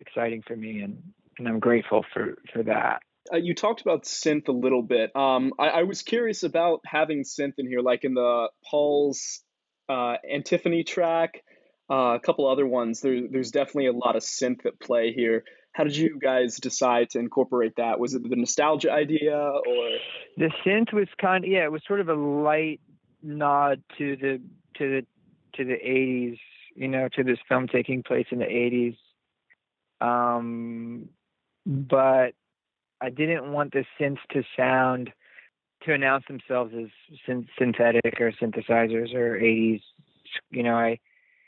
exciting 0.00 0.42
for 0.46 0.56
me, 0.56 0.80
and 0.80 1.02
and 1.38 1.48
I'm 1.48 1.60
grateful 1.60 2.04
for 2.12 2.36
for 2.52 2.62
that. 2.64 3.02
Uh, 3.32 3.36
you 3.36 3.54
talked 3.54 3.80
about 3.82 4.04
synth 4.04 4.48
a 4.48 4.52
little 4.52 4.82
bit. 4.82 5.14
Um, 5.14 5.52
I, 5.58 5.68
I 5.68 5.82
was 5.82 6.02
curious 6.02 6.42
about 6.42 6.80
having 6.86 7.24
synth 7.24 7.54
in 7.58 7.66
here, 7.66 7.80
like 7.80 8.04
in 8.04 8.14
the 8.14 8.48
Paul's 8.70 9.42
uh, 9.88 10.16
Antiphony 10.30 10.84
track, 10.84 11.42
uh, 11.90 12.16
a 12.16 12.20
couple 12.20 12.48
other 12.50 12.66
ones. 12.66 13.00
There, 13.00 13.22
there's 13.30 13.50
definitely 13.50 13.86
a 13.86 13.92
lot 13.92 14.16
of 14.16 14.22
synth 14.22 14.64
at 14.66 14.80
play 14.80 15.12
here. 15.12 15.44
How 15.78 15.84
did 15.84 15.96
you 15.96 16.18
guys 16.18 16.56
decide 16.56 17.10
to 17.10 17.20
incorporate 17.20 17.76
that? 17.76 18.00
Was 18.00 18.12
it 18.12 18.28
the 18.28 18.34
nostalgia 18.34 18.90
idea, 18.90 19.38
or 19.38 19.90
The 20.36 20.50
synth 20.66 20.92
was 20.92 21.06
kind 21.20 21.44
of 21.44 21.50
yeah, 21.50 21.62
it 21.62 21.70
was 21.70 21.82
sort 21.86 22.00
of 22.00 22.08
a 22.08 22.14
light 22.14 22.80
nod 23.22 23.84
to 23.96 24.16
the 24.16 24.42
to 24.76 24.90
the 24.90 25.06
to 25.54 25.64
the 25.64 25.74
80s, 25.74 26.40
you 26.74 26.88
know, 26.88 27.08
to 27.14 27.22
this 27.22 27.38
film 27.48 27.68
taking 27.68 28.02
place 28.02 28.26
in 28.32 28.40
the 28.40 28.44
80s. 28.44 28.96
Um, 30.00 31.10
but 31.64 32.32
I 33.00 33.10
didn't 33.10 33.52
want 33.52 33.72
the 33.72 33.84
synths 34.00 34.18
to 34.32 34.42
sound 34.56 35.12
to 35.84 35.92
announce 35.92 36.24
themselves 36.26 36.74
as 36.76 36.88
syn- 37.24 37.48
synthetic 37.56 38.20
or 38.20 38.32
synthesizers 38.32 39.14
or 39.14 39.38
80s. 39.38 39.82
You 40.50 40.64
know, 40.64 40.74
I 40.74 40.98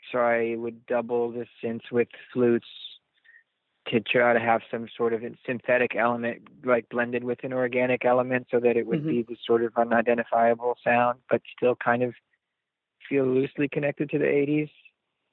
so 0.09 0.19
I 0.19 0.55
would 0.57 0.85
double 0.85 1.31
the 1.31 1.47
synths 1.61 1.91
with 1.91 2.07
flutes 2.31 2.65
to 3.91 3.99
try 3.99 4.33
to 4.33 4.39
have 4.39 4.61
some 4.71 4.87
sort 4.97 5.13
of 5.13 5.21
synthetic 5.45 5.95
element 5.95 6.41
like 6.65 6.87
blended 6.89 7.23
with 7.23 7.43
an 7.43 7.53
organic 7.53 8.03
element 8.05 8.47
so 8.49 8.59
that 8.59 8.77
it 8.77 8.87
would 8.87 9.01
Mhm. 9.03 9.09
be 9.09 9.21
the 9.23 9.35
sort 9.45 9.63
of 9.63 9.73
unidentifiable 9.77 10.75
sound 10.83 11.19
but 11.29 11.41
still 11.55 11.75
kind 11.75 12.01
of 12.03 12.15
feel 13.09 13.25
loosely 13.25 13.67
connected 13.67 14.09
to 14.09 14.17
the 14.17 14.25
80s 14.25 14.71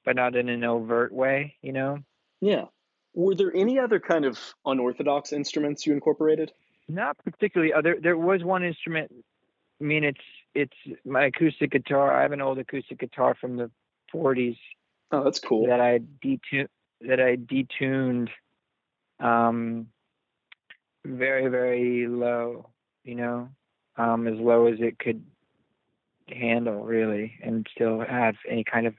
but 0.05 0.17
not 0.17 0.35
in 0.37 0.49
an 0.49 0.65
overt 0.65 1.13
way 1.13 1.57
you 1.63 1.73
know 1.73 1.99
yeah? 2.41 2.67
Were 3.15 3.35
there 3.35 3.53
any 3.55 3.81
other 3.81 3.99
kind 3.99 4.25
of 4.25 4.39
unorthodox 4.65 5.33
instruments 5.33 5.87
you 5.87 5.93
incorporated? 5.93 6.53
not 6.89 7.17
particularly 7.19 7.73
other 7.73 7.97
there 8.01 8.17
was 8.17 8.43
one 8.43 8.65
instrument 8.65 9.13
i 9.81 9.85
mean 9.85 10.05
it's 10.05 10.27
it's 10.55 10.77
my 11.05 11.27
acoustic 11.27 11.71
guitar 11.71 12.13
i 12.19 12.23
have 12.23 12.33
an 12.33 12.41
old 12.41 12.59
acoustic 12.59 12.99
guitar 12.99 13.35
from 13.41 13.57
the 13.57 13.71
40s 14.13 14.59
Oh, 15.11 15.25
that's 15.25 15.39
cool. 15.39 15.67
that 15.69 15.81
I 15.81 16.01
detuned 16.25 16.69
that 17.03 17.19
I 17.21 17.37
detuned 17.37 18.29
um 19.21 19.89
very 21.05 21.49
very 21.49 22.07
low, 22.07 22.69
you 23.05 23.15
know, 23.15 23.49
um 23.97 24.27
as 24.27 24.39
low 24.39 24.67
as 24.67 24.79
it 24.81 24.99
could 24.99 25.23
handle 26.29 26.85
really 26.85 27.39
and 27.43 27.67
still 27.75 28.01
have 28.01 28.35
any 28.49 28.65
kind 28.65 28.87
of 28.87 28.95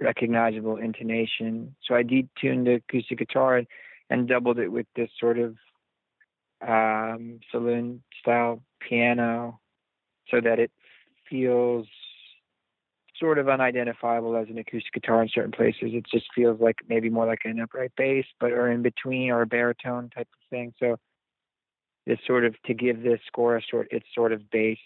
recognizable 0.00 0.76
intonation. 0.76 1.74
So 1.84 1.94
I 1.94 2.02
detuned 2.02 2.64
the 2.64 2.82
acoustic 2.86 3.18
guitar 3.18 3.56
and, 3.56 3.66
and 4.10 4.28
doubled 4.28 4.58
it 4.58 4.68
with 4.68 4.86
this 4.96 5.10
sort 5.18 5.38
of 5.38 5.56
um 6.66 7.40
saloon 7.50 8.02
style 8.20 8.62
piano 8.80 9.60
so 10.30 10.40
that 10.40 10.58
it 10.58 10.70
feels 11.28 11.86
sort 13.18 13.38
of 13.38 13.48
unidentifiable 13.48 14.36
as 14.36 14.48
an 14.48 14.58
acoustic 14.58 14.92
guitar 14.92 15.22
in 15.22 15.28
certain 15.28 15.52
places. 15.52 15.92
It 15.92 16.04
just 16.10 16.26
feels 16.34 16.60
like 16.60 16.76
maybe 16.88 17.10
more 17.10 17.26
like 17.26 17.40
an 17.44 17.60
upright 17.60 17.92
bass, 17.96 18.26
but 18.40 18.52
or 18.52 18.70
in 18.70 18.82
between 18.82 19.30
or 19.30 19.42
a 19.42 19.46
baritone 19.46 20.10
type 20.10 20.28
of 20.32 20.48
thing. 20.50 20.72
So 20.78 20.96
this 22.06 22.18
sort 22.26 22.44
of 22.44 22.60
to 22.66 22.74
give 22.74 23.02
this 23.02 23.20
score 23.26 23.56
a 23.56 23.62
sort 23.62 23.88
its 23.90 24.06
sort 24.14 24.32
of 24.32 24.50
bass. 24.50 24.78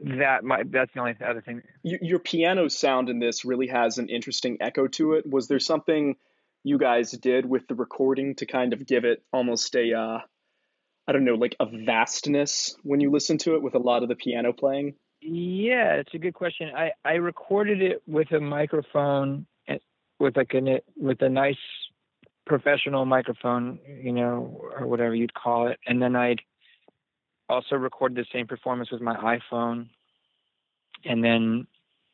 That 0.00 0.44
might 0.44 0.70
that's 0.70 0.92
the 0.94 1.00
only 1.00 1.16
other 1.24 1.42
thing. 1.42 1.62
Y- 1.84 1.98
your 2.02 2.18
piano 2.18 2.68
sound 2.68 3.08
in 3.08 3.18
this 3.18 3.44
really 3.44 3.68
has 3.68 3.98
an 3.98 4.08
interesting 4.08 4.58
echo 4.60 4.86
to 4.88 5.14
it. 5.14 5.24
Was 5.28 5.48
there 5.48 5.58
something 5.58 6.16
you 6.64 6.78
guys 6.78 7.10
did 7.12 7.46
with 7.46 7.66
the 7.68 7.74
recording 7.74 8.34
to 8.36 8.46
kind 8.46 8.72
of 8.72 8.86
give 8.86 9.04
it 9.04 9.22
almost 9.32 9.74
a, 9.74 9.94
uh, 9.94 10.18
I 11.06 11.12
don't 11.12 11.24
know, 11.24 11.34
like 11.34 11.56
a 11.60 11.66
vastness 11.66 12.76
when 12.82 13.00
you 13.00 13.10
listen 13.10 13.38
to 13.38 13.54
it 13.54 13.62
with 13.62 13.74
a 13.74 13.78
lot 13.78 14.02
of 14.02 14.08
the 14.08 14.16
piano 14.16 14.52
playing? 14.52 14.94
Yeah, 15.20 15.94
it's 15.94 16.14
a 16.14 16.18
good 16.18 16.34
question. 16.34 16.70
I 16.76 16.92
I 17.04 17.14
recorded 17.14 17.82
it 17.82 18.02
with 18.06 18.30
a 18.32 18.40
microphone, 18.40 19.46
with 20.18 20.36
like 20.36 20.54
a 20.54 20.80
with 20.96 21.22
a 21.22 21.28
nice 21.28 21.56
professional 22.46 23.04
microphone, 23.04 23.78
you 24.02 24.12
know, 24.12 24.60
or 24.78 24.86
whatever 24.86 25.14
you'd 25.14 25.34
call 25.34 25.68
it, 25.68 25.78
and 25.86 26.00
then 26.00 26.16
I'd 26.16 26.40
also 27.48 27.76
recorded 27.76 28.16
the 28.16 28.26
same 28.32 28.46
performance 28.46 28.90
with 28.90 29.00
my 29.00 29.16
iPhone, 29.16 29.88
and 31.04 31.22
then 31.22 31.66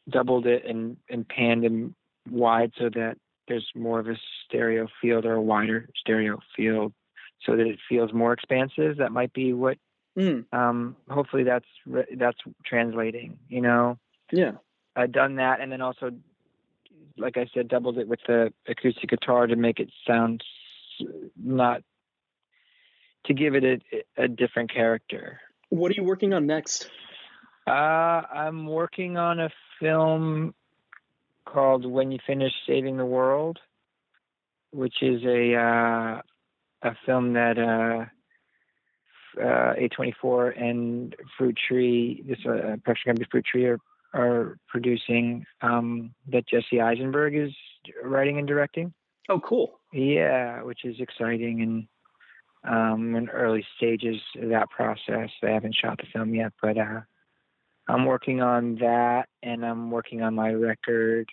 doubled 0.09 0.47
it 0.47 0.64
and 0.67 0.97
and 1.11 1.29
panned 1.29 1.64
them 1.64 1.95
wide 2.31 2.73
so 2.79 2.88
that 2.95 3.17
there's 3.49 3.69
more 3.75 4.01
of 4.01 4.09
a 4.09 4.17
stereo 4.47 4.88
field 5.01 5.27
or 5.27 5.35
a 5.35 5.43
wider 5.43 5.88
stereo 5.97 6.38
field, 6.57 6.93
so 7.45 7.55
that 7.55 7.67
it 7.67 7.79
feels 7.88 8.12
more 8.14 8.33
expansive. 8.33 8.97
That 8.97 9.12
might 9.12 9.33
be 9.35 9.53
what 9.53 9.77
Mm, 10.16 10.44
um 10.53 10.96
hopefully 11.11 11.42
that's 11.42 11.66
re- 11.87 12.14
that's 12.16 12.38
translating 12.64 13.37
you 13.48 13.61
know 13.61 13.98
yeah. 14.31 14.53
i've 14.94 15.11
done 15.11 15.37
that 15.37 15.61
and 15.61 15.72
then 15.72 15.81
also 15.81 16.12
like 17.18 17.37
i 17.37 17.46
said 17.53 17.66
doubled 17.66 17.98
it 17.98 18.07
with 18.07 18.20
the 18.29 18.53
acoustic 18.68 19.11
guitar 19.11 19.48
to 19.48 19.57
make 19.57 19.81
it 19.81 19.90
sound 20.07 20.40
not 21.37 21.83
to 23.27 23.35
give 23.35 23.57
it 23.57 23.64
a, 23.64 24.22
a 24.22 24.29
different 24.29 24.72
character 24.72 25.40
What 25.70 25.90
are 25.90 25.94
you 25.94 26.05
working 26.05 26.33
on 26.33 26.46
next? 26.46 26.88
uh 27.66 27.70
i'm 27.70 28.66
working 28.66 29.16
on 29.16 29.40
a 29.40 29.50
film 29.81 30.55
called 31.44 31.85
when 31.85 32.12
you 32.12 32.18
finish 32.24 32.53
saving 32.68 32.96
the 32.98 33.05
world 33.05 33.59
which 34.70 35.03
is 35.03 35.24
a 35.24 35.55
uh 35.57 36.20
a 36.88 36.94
film 37.05 37.33
that 37.33 37.59
uh 37.59 38.05
uh, 39.38 39.75
A24 39.75 40.61
and 40.61 41.16
Fruit 41.37 41.57
Tree, 41.68 42.25
this 42.27 42.38
uh, 42.47 42.77
production 42.85 43.11
company 43.11 43.27
Fruit 43.31 43.44
Tree 43.44 43.66
are, 43.66 43.79
are 44.12 44.59
producing 44.68 45.44
um, 45.62 46.14
that 46.31 46.47
Jesse 46.49 46.81
Eisenberg 46.81 47.35
is 47.37 47.53
writing 48.03 48.38
and 48.38 48.47
directing. 48.47 48.92
Oh, 49.29 49.40
cool. 49.40 49.81
Yeah, 49.92 50.62
which 50.62 50.85
is 50.85 50.97
exciting 50.99 51.62
and 51.62 51.88
um, 52.64 53.14
in 53.14 53.29
early 53.29 53.64
stages 53.77 54.20
of 54.40 54.49
that 54.51 54.70
process. 54.70 55.31
They 55.42 55.53
haven't 55.53 55.77
shot 55.77 55.99
the 55.99 56.07
film 56.12 56.35
yet, 56.35 56.53
but 56.62 56.79
uh, 56.79 57.01
I'm 57.88 58.07
working 58.07 58.40
on 58.40 58.77
that 58.77 59.25
and 59.42 59.64
I'm 59.64 59.90
working 59.90 60.23
on 60.23 60.35
my 60.35 60.53
record. 60.53 61.29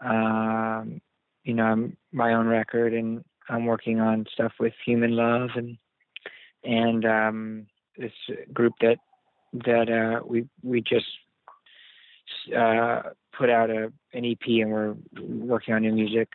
Um, 0.00 1.00
you 1.44 1.54
know, 1.54 1.64
I'm 1.64 1.96
my 2.12 2.34
own 2.34 2.46
record 2.46 2.92
and 2.92 3.24
I'm 3.48 3.66
working 3.66 4.00
on 4.00 4.26
stuff 4.32 4.52
with 4.58 4.72
Human 4.84 5.12
Love 5.12 5.50
and 5.54 5.78
and 6.66 7.04
um, 7.04 7.66
this 7.96 8.12
group 8.52 8.74
that 8.80 8.98
that 9.64 9.88
uh, 9.88 10.24
we 10.26 10.46
we 10.62 10.82
just 10.82 11.06
uh, 12.56 13.02
put 13.36 13.50
out 13.50 13.70
a 13.70 13.92
an 14.12 14.24
EP 14.24 14.46
and 14.46 14.70
we're 14.70 14.94
working 15.20 15.74
on 15.74 15.82
new 15.82 15.92
music. 15.92 16.28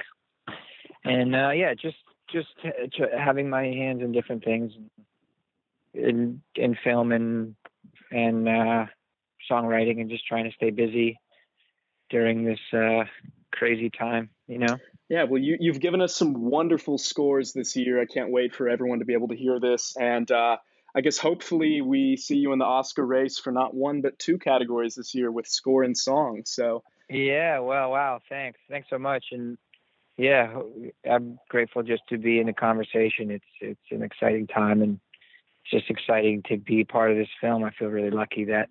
And 1.04 1.36
uh, 1.36 1.50
yeah, 1.50 1.74
just 1.74 1.98
just 2.32 2.50
having 3.18 3.50
my 3.50 3.64
hands 3.64 4.02
in 4.02 4.12
different 4.12 4.44
things, 4.44 4.72
in 5.94 6.42
in 6.56 6.78
film 6.84 7.12
and 7.12 7.56
and 8.12 8.48
uh, 8.48 8.86
songwriting 9.50 10.00
and 10.00 10.10
just 10.10 10.26
trying 10.26 10.46
to 10.46 10.56
stay 10.56 10.70
busy 10.70 11.20
during 12.10 12.46
this 12.46 12.60
uh, 12.74 13.04
crazy 13.52 13.90
time. 13.90 14.30
You 14.48 14.60
know. 14.60 14.78
Yeah, 15.12 15.26
well, 15.26 15.42
you, 15.42 15.58
you've 15.60 15.82
given 15.82 16.00
us 16.00 16.16
some 16.16 16.50
wonderful 16.50 16.98
scores 16.98 17.52
this 17.52 17.76
year. 17.76 18.02
I 18.02 18.06
can't 18.06 18.32
wait 18.32 18.56
for 18.56 18.70
everyone 18.70 19.00
to 19.00 19.06
be 19.06 19.12
able 19.12 19.28
to 19.28 19.36
hear 19.36 19.60
this. 19.60 19.98
And 20.00 20.32
uh, 20.32 20.56
I 20.96 21.02
guess 21.02 21.18
hopefully 21.18 21.82
we 21.82 22.16
see 22.16 22.38
you 22.38 22.54
in 22.54 22.60
the 22.60 22.66
Oscar 22.66 23.06
race 23.06 23.38
for 23.38 23.52
not 23.52 23.74
one, 23.74 24.00
but 24.00 24.18
two 24.18 24.38
categories 24.38 24.96
this 24.96 25.14
year 25.14 25.30
with 25.30 25.48
score 25.48 25.84
and 25.84 25.98
song. 25.98 26.44
So, 26.46 26.84
Yeah, 27.10 27.60
well, 27.60 27.92
wow, 27.92 28.22
thanks. 28.30 28.58
Thanks 28.70 28.88
so 28.90 28.98
much. 28.98 29.26
And 29.34 29.58
yeah, 30.16 30.62
I'm 31.06 31.38
grateful 31.50 31.84
just 31.84 32.04
to 32.08 32.18
be 32.18 32.40
in 32.40 32.48
the 32.48 32.54
conversation. 32.54 33.32
It's 33.32 33.44
it's 33.60 33.92
an 33.92 34.04
exciting 34.04 34.48
time 34.48 34.82
and 34.82 34.98
it's 35.66 35.72
just 35.72 35.90
exciting 35.90 36.42
to 36.44 36.56
be 36.56 36.86
part 36.86 37.12
of 37.12 37.18
this 37.18 37.28
film. 37.42 37.66
I 37.66 37.72
feel 37.72 37.90
really 37.90 38.12
lucky 38.12 38.46
that 38.46 38.70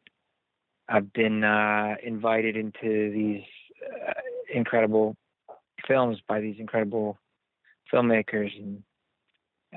I've 0.89 1.13
been 1.13 1.45
uh, 1.45 1.97
invited 2.03 2.57
into 2.57 3.13
these 3.13 3.45
uh, 3.85 4.13
incredible 4.55 5.19
films 5.87 6.19
by 6.29 6.41
these 6.41 6.57
incredible 6.59 7.19
filmmakers 7.93 8.57
and 8.59 8.83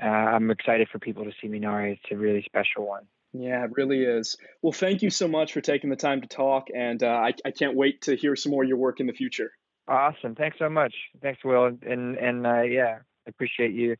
uh, 0.02 0.06
I'm 0.06 0.50
excited 0.50 0.88
for 0.90 0.98
people 0.98 1.24
to 1.24 1.30
see 1.40 1.48
Minari. 1.48 1.92
It's 1.92 2.02
a 2.10 2.16
really 2.16 2.42
special 2.42 2.86
one. 2.86 3.04
yeah, 3.32 3.64
it 3.64 3.70
really 3.76 4.02
is. 4.02 4.36
Well, 4.62 4.72
thank 4.72 5.02
you 5.02 5.10
so 5.10 5.28
much 5.28 5.52
for 5.52 5.60
taking 5.60 5.90
the 5.90 5.96
time 5.96 6.20
to 6.20 6.26
talk. 6.26 6.66
And 6.74 7.02
uh, 7.02 7.06
I, 7.06 7.32
I 7.44 7.50
can't 7.52 7.76
wait 7.76 8.02
to 8.02 8.16
hear 8.16 8.34
some 8.36 8.50
more 8.50 8.64
of 8.64 8.68
your 8.68 8.78
work 8.78 9.00
in 9.00 9.06
the 9.06 9.12
future. 9.12 9.52
Awesome. 9.86 10.34
Thanks 10.34 10.58
so 10.58 10.68
much. 10.68 10.94
Thanks, 11.22 11.44
Will. 11.44 11.66
And 11.66 12.16
and 12.16 12.46
uh, 12.46 12.62
yeah, 12.62 12.98
I 13.26 13.28
appreciate 13.28 13.72
you 13.72 13.96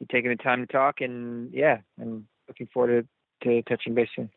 you 0.00 0.06
taking 0.10 0.30
the 0.30 0.36
time 0.36 0.66
to 0.66 0.72
talk. 0.72 1.00
And 1.00 1.52
yeah, 1.52 1.78
I'm 2.00 2.26
looking 2.48 2.66
forward 2.74 3.06
to, 3.42 3.48
to 3.48 3.62
touching 3.62 3.94
base 3.94 4.08
soon. 4.16 4.30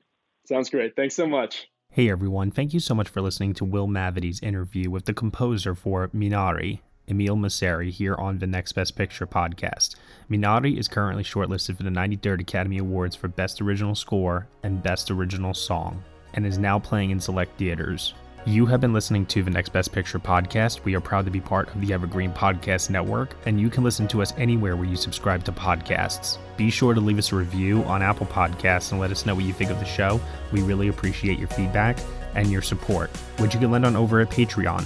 Sounds 0.48 0.70
great. 0.70 0.96
Thanks 0.96 1.16
so 1.16 1.26
much. 1.28 1.68
Hey 1.92 2.10
everyone, 2.10 2.52
thank 2.52 2.74
you 2.74 2.80
so 2.80 2.94
much 2.94 3.08
for 3.08 3.22
listening 3.22 3.54
to 3.54 3.66
Will 3.66 3.88
Mavity's 3.88 4.42
interview 4.42 4.90
with 4.90 5.06
the 5.06 5.14
composer 5.14 5.74
for 5.76 6.10
Minari, 6.10 6.82
Emile 7.10 7.36
Mosseri, 7.36 7.92
here 7.92 8.16
on 8.16 8.40
the 8.40 8.48
Next 8.48 8.74
Best 8.74 8.96
Picture 8.96 9.28
podcast. 9.28 9.96
Minari 10.30 10.78
is 10.78 10.88
currently 10.88 11.24
shortlisted 11.24 11.78
for 11.78 11.84
the 11.84 11.90
93rd 11.90 12.42
Academy 12.42 12.78
Awards 12.78 13.16
for 13.16 13.28
Best 13.28 13.62
Original 13.62 13.96
Score 13.96 14.48
and 14.64 14.82
Best 14.82 15.12
Original 15.12 15.54
Song, 15.54 16.04
and 16.34 16.46
is 16.46 16.58
now 16.58 16.80
playing 16.80 17.12
in 17.12 17.20
select 17.20 17.58
theaters. 17.58 18.14
You 18.48 18.68
have 18.68 18.80
been 18.80 18.94
listening 18.94 19.26
to 19.26 19.42
the 19.42 19.50
Next 19.50 19.70
Best 19.70 19.92
Picture 19.92 20.20
podcast. 20.20 20.84
We 20.84 20.96
are 20.96 21.02
proud 21.02 21.26
to 21.26 21.32
be 21.32 21.42
part 21.42 21.74
of 21.74 21.82
the 21.82 21.92
Evergreen 21.92 22.32
Podcast 22.32 22.92
Network, 22.92 23.36
and 23.48 23.60
you 23.60 23.72
can 23.72 23.84
listen 23.84 24.08
to 24.10 24.22
us 24.22 24.36
anywhere 24.38 24.76
where 24.76 24.86
you 24.86 24.96
subscribe 24.96 25.44
to 25.46 25.52
podcasts. 25.52 26.38
Be 26.56 26.70
sure 26.70 26.94
to 26.94 27.02
leave 27.02 27.18
us 27.18 27.32
a 27.32 27.36
review 27.36 27.84
on 27.86 28.04
Apple 28.04 28.28
Podcasts 28.28 28.92
and 28.92 29.02
let 29.02 29.10
us 29.10 29.26
know 29.26 29.34
what 29.34 29.46
you 29.46 29.54
think 29.54 29.72
of 29.72 29.80
the 29.80 29.86
show. 29.86 30.22
We 30.52 30.62
really 30.62 30.90
appreciate 30.90 31.40
your 31.40 31.48
feedback 31.48 31.98
and 32.36 32.52
your 32.52 32.62
support, 32.62 33.10
which 33.40 33.56
you 33.56 33.60
can 33.60 33.72
lend 33.72 33.84
on 33.84 33.96
over 33.96 34.22
at 34.22 34.30
Patreon. 34.30 34.86